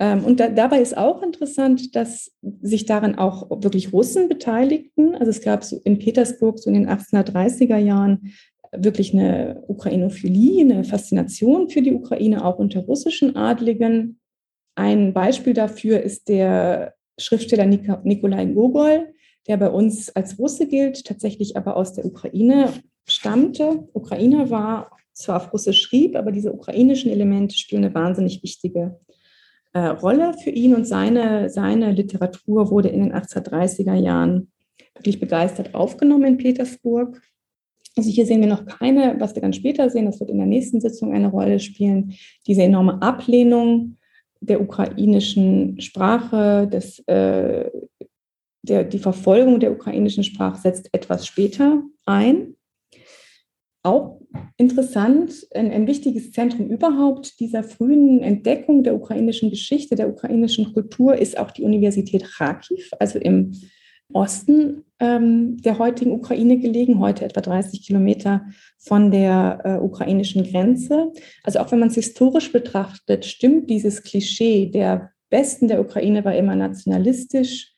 Ähm, 0.01 0.25
und 0.25 0.41
da, 0.41 0.49
dabei 0.49 0.81
ist 0.81 0.97
auch 0.97 1.23
interessant, 1.23 1.95
dass 1.95 2.33
sich 2.63 2.87
daran 2.87 3.17
auch 3.17 3.63
wirklich 3.63 3.93
Russen 3.93 4.29
beteiligten. 4.29 5.15
Also 5.15 5.31
es 5.31 5.43
gab 5.43 5.63
so 5.63 5.81
in 5.85 5.99
Petersburg 5.99 6.59
so 6.59 6.71
in 6.71 6.75
den 6.75 6.89
1830er 6.89 7.77
Jahren 7.77 8.33
wirklich 8.73 9.13
eine 9.13 9.63
Ukrainophilie, 9.69 10.63
eine 10.63 10.85
Faszination 10.85 11.69
für 11.69 11.83
die 11.83 11.93
Ukraine, 11.93 12.45
auch 12.45 12.59
unter 12.59 12.81
russischen 12.81 13.37
Adligen. 13.37 14.19
Ein 14.75 15.13
Beispiel 15.13 15.53
dafür 15.53 16.01
ist 16.01 16.29
der 16.29 16.95
Schriftsteller 17.19 17.67
Nik 17.67 17.87
Nikolai 18.05 18.47
Gogol, 18.47 19.13
der 19.49 19.59
bei 19.59 19.69
uns 19.69 20.15
als 20.17 20.39
Russe 20.39 20.67
gilt, 20.67 21.05
tatsächlich 21.05 21.57
aber 21.57 21.77
aus 21.77 21.93
der 21.93 22.07
Ukraine 22.07 22.73
stammte, 23.07 23.89
Ukrainer 23.93 24.49
war, 24.49 24.97
zwar 25.13 25.37
auf 25.37 25.53
Russisch 25.53 25.83
schrieb, 25.83 26.17
aber 26.17 26.33
diese 26.33 26.53
ukrainischen 26.53 27.11
Elemente 27.11 27.57
spielen 27.57 27.85
eine 27.85 27.95
wahnsinnig 27.95 28.43
wichtige 28.43 28.99
äh, 29.73 29.87
Rolle 29.87 30.35
für 30.43 30.51
ihn 30.51 30.75
und 30.75 30.87
seine, 30.87 31.49
seine 31.51 31.93
Literatur 31.93 32.71
wurde 32.71 32.89
in 32.89 33.01
den 33.01 33.15
1830er 33.15 33.95
Jahren 33.95 34.51
wirklich 34.95 35.21
begeistert 35.21 35.75
aufgenommen 35.75 36.25
in 36.25 36.37
Petersburg. 36.37 37.21
Also 37.97 38.11
hier 38.11 38.27
sehen 38.27 38.41
wir 38.41 38.49
noch 38.49 38.67
keine, 38.67 39.17
was 39.19 39.35
wir 39.35 39.43
dann 39.43 39.53
später 39.53 39.91
sehen, 39.91 40.07
das 40.07 40.21
wird 40.21 40.31
in 40.31 40.39
der 40.39 40.47
nächsten 40.47 40.81
Sitzung 40.81 41.13
eine 41.13 41.29
Rolle 41.29 41.59
spielen, 41.59 42.15
diese 42.47 42.63
enorme 42.63 43.01
Ablehnung 43.03 43.97
der 44.41 44.61
ukrainischen 44.61 45.81
Sprache, 45.81 46.67
des, 46.67 47.01
äh, 47.07 47.71
der, 48.63 48.85
die 48.85 48.99
Verfolgung 48.99 49.61
der 49.61 49.73
ukrainischen 49.73 50.25
Sprache 50.25 50.61
setzt 50.61 50.89
etwas 50.93 51.27
später 51.27 51.83
ein. 52.07 52.57
Auch 53.83 54.21
interessant, 54.59 55.33
ein, 55.55 55.71
ein, 55.71 55.87
wichtiges 55.87 56.33
Zentrum 56.33 56.69
überhaupt 56.69 57.41
dieser 57.41 57.63
frühen 57.63 58.21
Entdeckung 58.21 58.83
der 58.83 58.95
ukrainischen 58.95 59.49
Geschichte, 59.49 59.97
der 59.97 60.11
ukrainischen 60.11 60.75
Kultur 60.75 61.17
ist 61.17 61.39
auch 61.39 61.51
die 61.51 61.63
Universität 61.63 62.25
Kharkiv, 62.25 62.91
also 62.99 63.19
im 63.19 63.53
Osten 64.13 64.85
ähm, 64.99 65.57
der 65.63 65.79
heutigen 65.79 66.13
Ukraine 66.13 66.59
gelegen, 66.59 67.01
heute 67.01 67.25
etwa 67.25 67.41
30 67.41 67.83
Kilometer 67.87 68.45
von 68.79 69.11
der 69.11 69.61
äh, 69.65 69.75
ukrainischen 69.77 70.45
Grenze. 70.45 71.13
Also 71.43 71.61
auch 71.61 71.73
wenn 71.73 71.79
man 71.79 71.89
es 71.89 71.95
historisch 71.95 72.53
betrachtet, 72.53 73.25
stimmt 73.25 73.71
dieses 73.71 74.03
Klischee, 74.03 74.67
der 74.67 75.13
Westen 75.31 75.69
der 75.69 75.81
Ukraine 75.81 76.25
war 76.25 76.35
immer 76.35 76.57
nationalistisch, 76.57 77.70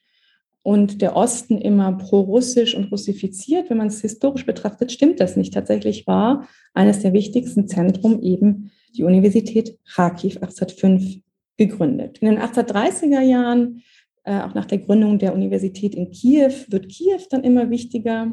und 0.62 1.02
der 1.02 1.16
Osten 1.16 1.58
immer 1.58 1.92
pro-russisch 1.92 2.74
und 2.74 2.90
russifiziert. 2.92 3.68
Wenn 3.68 3.78
man 3.78 3.88
es 3.88 4.00
historisch 4.00 4.46
betrachtet, 4.46 4.92
stimmt 4.92 5.20
das 5.20 5.36
nicht. 5.36 5.52
Tatsächlich 5.52 6.06
war 6.06 6.46
eines 6.72 7.00
der 7.00 7.12
wichtigsten 7.12 7.66
Zentren 7.66 8.22
eben 8.22 8.70
die 8.96 9.04
Universität 9.04 9.78
Kharkiv 9.84 10.36
1805 10.36 11.22
gegründet. 11.56 12.18
In 12.18 12.28
den 12.28 12.38
1830er 12.38 13.20
Jahren 13.20 13.82
äh, 14.24 14.40
auch 14.40 14.54
nach 14.54 14.66
der 14.66 14.78
Gründung 14.78 15.18
der 15.18 15.34
Universität 15.34 15.94
in 15.94 16.10
Kiew 16.10 16.52
wird 16.68 16.88
Kiew 16.88 17.20
dann 17.30 17.42
immer 17.42 17.70
wichtiger. 17.70 18.32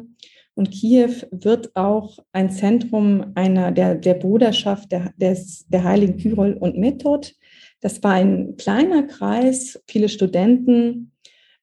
Und 0.54 0.70
Kiew 0.70 1.12
wird 1.30 1.74
auch 1.74 2.18
ein 2.32 2.50
Zentrum 2.50 3.32
einer 3.34 3.72
der, 3.72 3.94
der 3.94 4.14
Bruderschaft 4.14 4.92
der, 4.92 5.12
des, 5.16 5.66
der 5.68 5.84
Heiligen 5.84 6.18
Kyrol 6.18 6.54
und 6.54 6.76
Method. 6.76 7.32
Das 7.80 8.02
war 8.02 8.12
ein 8.12 8.56
kleiner 8.56 9.04
Kreis, 9.04 9.82
viele 9.86 10.08
Studenten, 10.08 11.12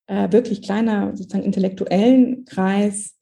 äh, 0.07 0.31
wirklich 0.31 0.61
kleiner 0.61 1.15
sozusagen 1.15 1.43
intellektuellen 1.43 2.45
Kreis, 2.45 3.15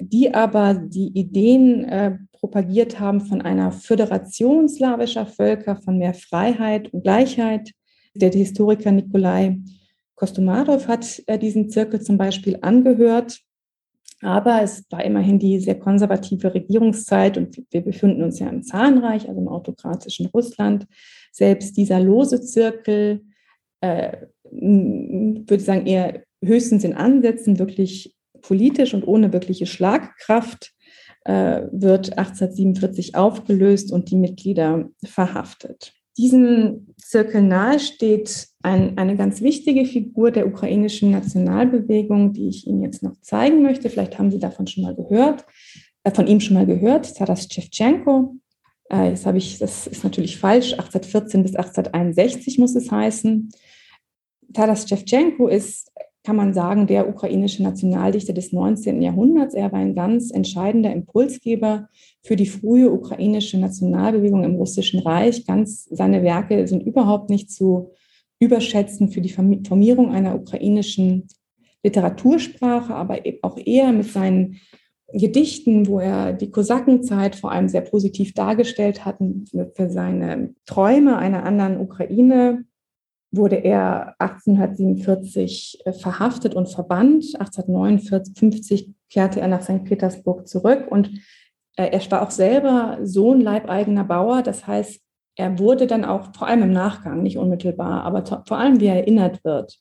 die 0.00 0.34
aber 0.34 0.74
die 0.74 1.08
Ideen 1.08 1.84
äh, 1.84 2.18
propagiert 2.32 3.00
haben 3.00 3.20
von 3.20 3.40
einer 3.40 3.72
Föderation 3.72 4.68
slawischer 4.68 5.26
Völker, 5.26 5.76
von 5.76 5.98
mehr 5.98 6.14
Freiheit 6.14 6.92
und 6.92 7.02
Gleichheit. 7.02 7.72
Der 8.14 8.30
Historiker 8.30 8.92
Nikolai 8.92 9.58
Kostomarow 10.14 10.88
hat 10.88 11.22
äh, 11.26 11.38
diesen 11.38 11.70
Zirkel 11.70 12.00
zum 12.00 12.18
Beispiel 12.18 12.58
angehört. 12.62 13.40
Aber 14.22 14.62
es 14.62 14.84
war 14.90 15.04
immerhin 15.04 15.38
die 15.38 15.60
sehr 15.60 15.78
konservative 15.78 16.54
Regierungszeit 16.54 17.36
und 17.36 17.62
wir 17.70 17.82
befinden 17.82 18.22
uns 18.22 18.38
ja 18.38 18.48
im 18.48 18.62
Zahnreich, 18.62 19.28
also 19.28 19.38
im 19.38 19.48
autokratischen 19.48 20.26
Russland. 20.26 20.86
Selbst 21.32 21.76
dieser 21.76 22.00
lose 22.00 22.40
Zirkel, 22.40 23.22
äh, 23.80 24.26
würde 24.50 25.54
ich 25.56 25.64
sagen, 25.64 25.86
eher 25.86 26.22
höchstens 26.42 26.84
in 26.84 26.94
Ansätzen 26.94 27.58
wirklich 27.58 28.14
politisch 28.42 28.94
und 28.94 29.06
ohne 29.06 29.32
wirkliche 29.32 29.66
Schlagkraft, 29.66 30.72
äh, 31.24 31.62
wird 31.72 32.16
1847 32.16 33.16
aufgelöst 33.16 33.92
und 33.92 34.10
die 34.10 34.16
Mitglieder 34.16 34.88
verhaftet. 35.04 35.92
Diesem 36.16 36.94
Zirkel 36.96 37.42
nahe 37.42 37.78
steht 37.78 38.46
ein, 38.62 38.96
eine 38.96 39.16
ganz 39.16 39.42
wichtige 39.42 39.84
Figur 39.84 40.30
der 40.30 40.46
ukrainischen 40.46 41.10
Nationalbewegung, 41.10 42.32
die 42.32 42.48
ich 42.48 42.66
Ihnen 42.66 42.82
jetzt 42.82 43.02
noch 43.02 43.20
zeigen 43.20 43.62
möchte. 43.62 43.90
Vielleicht 43.90 44.18
haben 44.18 44.30
Sie 44.30 44.38
davon 44.38 44.66
schon 44.66 44.84
mal 44.84 44.94
gehört, 44.94 45.44
äh, 46.04 46.12
von 46.12 46.26
ihm 46.26 46.40
schon 46.40 46.54
mal 46.54 46.66
gehört, 46.66 47.16
Taras 47.16 47.48
Shevchenko. 47.50 48.36
Äh, 48.90 49.10
jetzt 49.10 49.26
das 49.60 49.86
ist 49.88 50.04
natürlich 50.04 50.38
falsch, 50.38 50.72
1814 50.72 51.42
bis 51.42 51.56
1861 51.56 52.58
muss 52.58 52.76
es 52.76 52.90
heißen. 52.90 53.50
Taras 54.52 54.88
Shevchenko 54.88 55.48
ist 55.48 55.90
kann 56.26 56.34
man 56.34 56.52
sagen, 56.52 56.88
der 56.88 57.08
ukrainische 57.08 57.62
Nationaldichter 57.62 58.32
des 58.32 58.52
19. 58.52 59.00
Jahrhunderts. 59.00 59.54
Er 59.54 59.70
war 59.70 59.78
ein 59.78 59.94
ganz 59.94 60.32
entscheidender 60.32 60.92
Impulsgeber 60.92 61.88
für 62.24 62.34
die 62.34 62.46
frühe 62.46 62.90
ukrainische 62.90 63.58
Nationalbewegung 63.58 64.42
im 64.42 64.56
Russischen 64.56 64.98
Reich. 64.98 65.46
Ganz 65.46 65.84
seine 65.84 66.24
Werke 66.24 66.66
sind 66.66 66.82
überhaupt 66.82 67.30
nicht 67.30 67.52
zu 67.52 67.92
überschätzen 68.40 69.08
für 69.08 69.20
die 69.20 69.28
Formierung 69.28 70.10
einer 70.10 70.34
ukrainischen 70.34 71.28
Literatursprache, 71.84 72.92
aber 72.92 73.20
auch 73.42 73.56
eher 73.56 73.92
mit 73.92 74.06
seinen 74.06 74.56
Gedichten, 75.12 75.86
wo 75.86 76.00
er 76.00 76.32
die 76.32 76.50
Kosakenzeit 76.50 77.36
vor 77.36 77.52
allem 77.52 77.68
sehr 77.68 77.82
positiv 77.82 78.34
dargestellt 78.34 79.04
hat, 79.04 79.18
für 79.74 79.90
seine 79.90 80.56
Träume 80.66 81.18
einer 81.18 81.44
anderen 81.44 81.78
Ukraine 81.78 82.64
wurde 83.30 83.56
er 83.56 84.14
1847 84.18 85.82
äh, 85.84 85.92
verhaftet 85.92 86.54
und 86.54 86.68
verbannt. 86.68 87.24
1859 87.38 88.94
kehrte 89.10 89.40
er 89.40 89.48
nach 89.48 89.62
St. 89.62 89.84
Petersburg 89.84 90.48
zurück 90.48 90.86
und 90.90 91.10
äh, 91.76 91.88
er 91.90 92.10
war 92.10 92.22
auch 92.22 92.30
selber 92.30 92.98
Sohn 93.02 93.40
leibeigener 93.40 94.04
Bauer. 94.04 94.42
Das 94.42 94.66
heißt, 94.66 95.00
er 95.36 95.58
wurde 95.58 95.86
dann 95.86 96.04
auch 96.04 96.34
vor 96.34 96.48
allem 96.48 96.62
im 96.62 96.72
Nachgang, 96.72 97.22
nicht 97.22 97.38
unmittelbar, 97.38 98.04
aber 98.04 98.24
vor 98.46 98.58
allem 98.58 98.80
wie 98.80 98.86
er 98.86 98.96
erinnert 98.96 99.44
wird, 99.44 99.78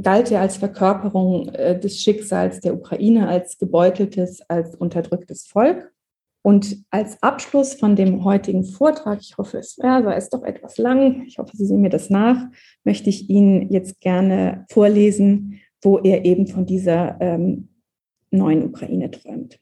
galt 0.00 0.30
er 0.30 0.40
als 0.40 0.56
Verkörperung 0.56 1.48
äh, 1.50 1.78
des 1.78 2.00
Schicksals 2.00 2.60
der 2.60 2.74
Ukraine, 2.74 3.28
als 3.28 3.58
gebeuteltes, 3.58 4.40
als 4.48 4.74
unterdrücktes 4.74 5.46
Volk. 5.46 5.92
Und 6.46 6.84
als 6.90 7.22
Abschluss 7.22 7.72
von 7.72 7.96
dem 7.96 8.22
heutigen 8.22 8.64
Vortrag, 8.64 9.18
ich 9.22 9.38
hoffe, 9.38 9.56
es 9.56 9.76
ja, 9.76 10.04
war 10.04 10.14
es 10.14 10.28
doch 10.28 10.42
etwas 10.42 10.76
lang, 10.76 11.22
ich 11.26 11.38
hoffe, 11.38 11.56
Sie 11.56 11.64
sehen 11.64 11.80
mir 11.80 11.88
das 11.88 12.10
nach, 12.10 12.36
möchte 12.84 13.08
ich 13.08 13.30
Ihnen 13.30 13.72
jetzt 13.72 13.98
gerne 14.02 14.66
vorlesen, 14.68 15.58
wo 15.80 15.96
er 16.00 16.26
eben 16.26 16.46
von 16.46 16.66
dieser 16.66 17.16
ähm, 17.22 17.70
neuen 18.30 18.62
Ukraine 18.62 19.10
träumt. 19.10 19.58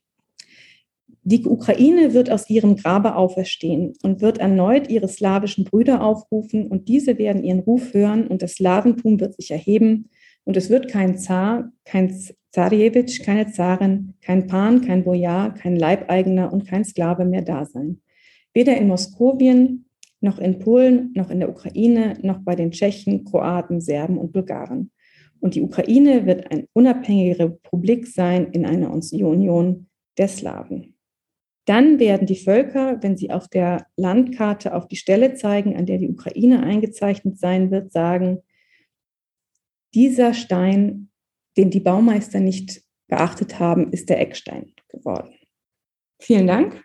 Die 1.22 1.46
Ukraine 1.46 2.14
wird 2.14 2.32
aus 2.32 2.50
ihrem 2.50 2.74
Grabe 2.74 3.14
auferstehen 3.14 3.92
und 4.02 4.20
wird 4.20 4.38
erneut 4.38 4.90
ihre 4.90 5.06
slawischen 5.06 5.64
Brüder 5.64 6.02
aufrufen 6.02 6.66
und 6.66 6.88
diese 6.88 7.16
werden 7.16 7.44
ihren 7.44 7.60
Ruf 7.60 7.94
hören 7.94 8.26
und 8.26 8.42
das 8.42 8.54
Slawentum 8.54 9.20
wird 9.20 9.36
sich 9.36 9.52
erheben 9.52 10.10
und 10.44 10.56
es 10.56 10.70
wird 10.70 10.88
kein 10.88 11.18
Zar, 11.18 11.70
kein 11.84 12.14
Zarjewitsch, 12.50 13.22
keine 13.22 13.50
Zarin, 13.50 14.14
kein 14.20 14.46
Pan, 14.46 14.82
kein 14.82 15.04
Bojar, 15.04 15.54
kein 15.54 15.76
Leibeigener 15.76 16.52
und 16.52 16.66
kein 16.66 16.84
Sklave 16.84 17.24
mehr 17.24 17.42
da 17.42 17.64
sein. 17.64 18.02
Weder 18.52 18.76
in 18.76 18.88
Moskowien, 18.88 19.86
noch 20.20 20.38
in 20.38 20.58
Polen, 20.58 21.12
noch 21.14 21.30
in 21.30 21.40
der 21.40 21.48
Ukraine, 21.48 22.18
noch 22.22 22.40
bei 22.40 22.54
den 22.54 22.70
Tschechen, 22.70 23.24
Kroaten, 23.24 23.80
Serben 23.80 24.18
und 24.18 24.32
Bulgaren. 24.32 24.90
Und 25.40 25.54
die 25.54 25.62
Ukraine 25.62 26.26
wird 26.26 26.50
eine 26.50 26.68
unabhängige 26.72 27.38
Republik 27.38 28.06
sein 28.06 28.52
in 28.52 28.64
einer 28.64 28.92
Union 28.92 29.88
der 30.18 30.28
Slawen. 30.28 30.94
Dann 31.64 31.98
werden 31.98 32.26
die 32.26 32.36
Völker, 32.36 33.02
wenn 33.02 33.16
sie 33.16 33.30
auf 33.30 33.48
der 33.48 33.86
Landkarte 33.96 34.74
auf 34.74 34.88
die 34.88 34.96
Stelle 34.96 35.34
zeigen, 35.34 35.76
an 35.76 35.86
der 35.86 35.98
die 35.98 36.08
Ukraine 36.08 36.62
eingezeichnet 36.62 37.38
sein 37.38 37.70
wird, 37.70 37.92
sagen, 37.92 38.38
dieser 39.94 40.34
Stein 40.34 41.12
den 41.56 41.70
die 41.70 41.80
Baumeister 41.80 42.40
nicht 42.40 42.82
beachtet 43.08 43.58
haben, 43.58 43.92
ist 43.92 44.08
der 44.08 44.20
Eckstein 44.20 44.72
geworden. 44.88 45.34
Vielen 46.20 46.46
Dank. 46.46 46.82